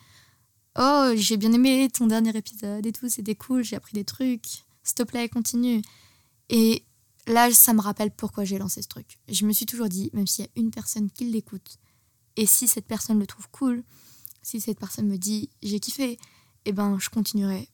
Oh, 0.79 1.11
j'ai 1.15 1.37
bien 1.37 1.53
aimé 1.53 1.89
ton 1.93 2.07
dernier 2.07 2.37
épisode 2.37 2.87
et 2.87 2.93
tout, 2.93 3.09
c'était 3.09 3.35
cool, 3.35 3.65
j'ai 3.65 3.77
appris 3.77 3.95
des 3.95 4.05
trucs, 4.05 4.47
s'il 4.83 4.95
te 4.95 5.03
plaît, 5.03 5.29
continue. 5.29 5.83
Et 6.49 6.85
là, 7.27 7.53
ça 7.53 7.73
me 7.73 7.81
rappelle 7.81 8.11
pourquoi 8.11 8.45
j'ai 8.45 8.59
lancé 8.59 8.83
ce 8.83 8.89
truc. 8.89 9.19
Je 9.29 9.47
me 9.47 9.53
suis 9.53 9.67
toujours 9.67 9.89
dit, 9.89 10.11
même 10.13 10.27
s'il 10.27 10.45
y 10.45 10.49
a 10.49 10.51
une 10.57 10.71
personne 10.71 11.11
qui 11.11 11.25
l'écoute, 11.25 11.79
et 12.37 12.47
si 12.47 12.69
cette 12.69 12.87
personne 12.87 13.19
le 13.19 13.27
trouve 13.27 13.49
cool, 13.51 13.83
si 14.43 14.61
cette 14.61 14.79
personne 14.79 15.09
me 15.09 15.17
dit 15.17 15.51
j'ai 15.63 15.81
kiffé, 15.81 16.19
eh 16.65 16.73
ben 16.73 16.99
je 16.99 17.09
continuerai. 17.11 17.69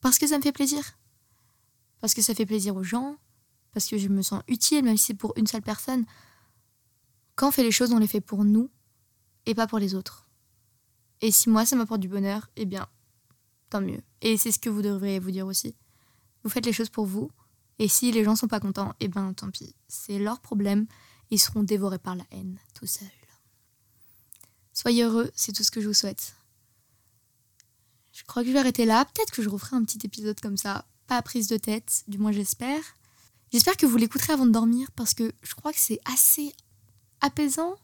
Parce 0.00 0.18
que 0.18 0.26
ça 0.26 0.36
me 0.36 0.42
fait 0.42 0.52
plaisir. 0.52 0.98
Parce 2.00 2.12
que 2.12 2.20
ça 2.20 2.34
fait 2.34 2.46
plaisir 2.46 2.76
aux 2.76 2.82
gens, 2.82 3.16
parce 3.72 3.86
que 3.86 3.96
je 3.96 4.08
me 4.08 4.22
sens 4.22 4.42
utile, 4.48 4.84
même 4.84 4.96
si 4.96 5.06
c'est 5.06 5.14
pour 5.14 5.32
une 5.36 5.46
seule 5.46 5.62
personne. 5.62 6.04
Quand 7.36 7.48
on 7.48 7.50
fait 7.50 7.62
les 7.62 7.72
choses, 7.72 7.92
on 7.92 7.98
les 7.98 8.06
fait 8.06 8.20
pour 8.20 8.44
nous 8.44 8.70
et 9.46 9.54
pas 9.54 9.66
pour 9.66 9.78
les 9.78 9.94
autres. 9.94 10.28
Et 11.20 11.30
si 11.30 11.48
moi, 11.48 11.64
ça 11.64 11.76
m'apporte 11.76 12.00
du 12.00 12.08
bonheur, 12.08 12.48
eh 12.56 12.66
bien, 12.66 12.86
tant 13.70 13.80
mieux. 13.80 14.02
Et 14.20 14.36
c'est 14.36 14.52
ce 14.52 14.58
que 14.58 14.68
vous 14.68 14.82
devriez 14.82 15.18
vous 15.18 15.30
dire 15.30 15.46
aussi. 15.46 15.74
Vous 16.42 16.50
faites 16.50 16.66
les 16.66 16.72
choses 16.72 16.90
pour 16.90 17.06
vous, 17.06 17.30
et 17.78 17.88
si 17.88 18.12
les 18.12 18.24
gens 18.24 18.36
sont 18.36 18.48
pas 18.48 18.60
contents, 18.60 18.94
eh 19.00 19.08
ben, 19.08 19.32
tant 19.34 19.50
pis. 19.50 19.74
C'est 19.88 20.18
leur 20.18 20.40
problème, 20.40 20.86
ils 21.30 21.40
seront 21.40 21.62
dévorés 21.62 21.98
par 21.98 22.14
la 22.14 22.24
haine, 22.30 22.58
tout 22.74 22.86
seuls. 22.86 23.08
Soyez 24.72 25.04
heureux, 25.04 25.30
c'est 25.34 25.52
tout 25.52 25.62
ce 25.62 25.70
que 25.70 25.80
je 25.80 25.88
vous 25.88 25.94
souhaite. 25.94 26.34
Je 28.12 28.22
crois 28.24 28.42
que 28.42 28.48
je 28.48 28.52
vais 28.52 28.60
arrêter 28.60 28.84
là. 28.84 29.04
Peut-être 29.04 29.32
que 29.32 29.42
je 29.42 29.48
referai 29.48 29.76
un 29.76 29.84
petit 29.84 30.04
épisode 30.04 30.40
comme 30.40 30.56
ça. 30.56 30.86
Pas 31.06 31.20
prise 31.22 31.48
de 31.48 31.56
tête, 31.56 32.04
du 32.08 32.18
moins 32.18 32.32
j'espère. 32.32 32.80
J'espère 33.52 33.76
que 33.76 33.86
vous 33.86 33.96
l'écouterez 33.96 34.32
avant 34.32 34.46
de 34.46 34.52
dormir 34.52 34.90
parce 34.96 35.14
que 35.14 35.32
je 35.42 35.54
crois 35.54 35.72
que 35.72 35.78
c'est 35.78 36.00
assez 36.04 36.52
apaisant 37.20 37.76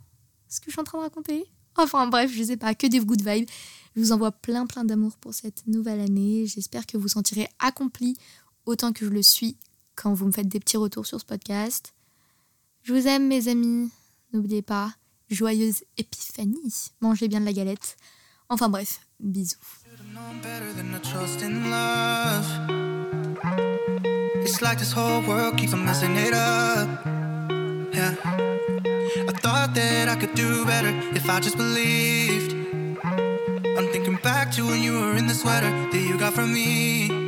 ce 0.48 0.60
que 0.60 0.66
je 0.66 0.72
suis 0.72 0.80
en 0.80 0.84
train 0.84 0.98
de 0.98 1.04
raconter. 1.04 1.44
Enfin 1.76 2.06
bref, 2.06 2.32
je 2.32 2.42
sais 2.42 2.56
pas, 2.56 2.74
que 2.74 2.86
des 2.86 3.00
good 3.00 3.22
vibes. 3.26 3.48
Je 3.94 4.00
vous 4.00 4.12
envoie 4.12 4.32
plein 4.32 4.66
plein 4.66 4.84
d'amour 4.84 5.16
pour 5.18 5.34
cette 5.34 5.66
nouvelle 5.66 6.00
année. 6.00 6.46
J'espère 6.46 6.86
que 6.86 6.96
vous 6.96 7.08
sentirez 7.08 7.48
accompli 7.58 8.16
autant 8.66 8.92
que 8.92 9.04
je 9.04 9.10
le 9.10 9.22
suis 9.22 9.56
quand 9.96 10.14
vous 10.14 10.26
me 10.26 10.32
faites 10.32 10.48
des 10.48 10.60
petits 10.60 10.76
retours 10.76 11.06
sur 11.06 11.20
ce 11.20 11.24
podcast. 11.24 11.94
Je 12.82 12.92
vous 12.92 13.06
aime 13.06 13.26
mes 13.26 13.48
amis. 13.48 13.90
N'oubliez 14.32 14.62
pas, 14.62 14.94
joyeuse 15.28 15.84
épiphanie. 15.98 16.90
Mangez 17.00 17.28
bien 17.28 17.40
de 17.40 17.44
la 17.44 17.52
galette. 17.52 17.96
Enfin 18.48 18.68
bref, 18.68 19.00
bisous. 19.20 19.58
It's 24.42 24.62
like 24.62 24.78
this 24.78 24.90
whole 24.90 25.20
world 25.28 25.56
keeps 25.58 25.74
on 25.74 25.84
messing 25.84 26.16
it 26.16 26.32
up. 26.32 26.88
Yeah. 27.92 28.14
I 29.28 29.32
thought 29.42 29.74
that 29.74 30.08
I 30.08 30.16
could 30.16 30.34
do 30.34 30.64
better 30.64 30.88
if 31.14 31.28
I 31.28 31.40
just 31.40 31.56
believed. 31.56 32.54
I'm 33.04 33.88
thinking 33.92 34.16
back 34.22 34.50
to 34.52 34.66
when 34.66 34.82
you 34.82 34.94
were 34.94 35.16
in 35.16 35.26
the 35.26 35.34
sweater 35.34 35.70
that 35.70 36.00
you 36.00 36.18
got 36.18 36.32
from 36.32 36.52
me. 36.54 37.19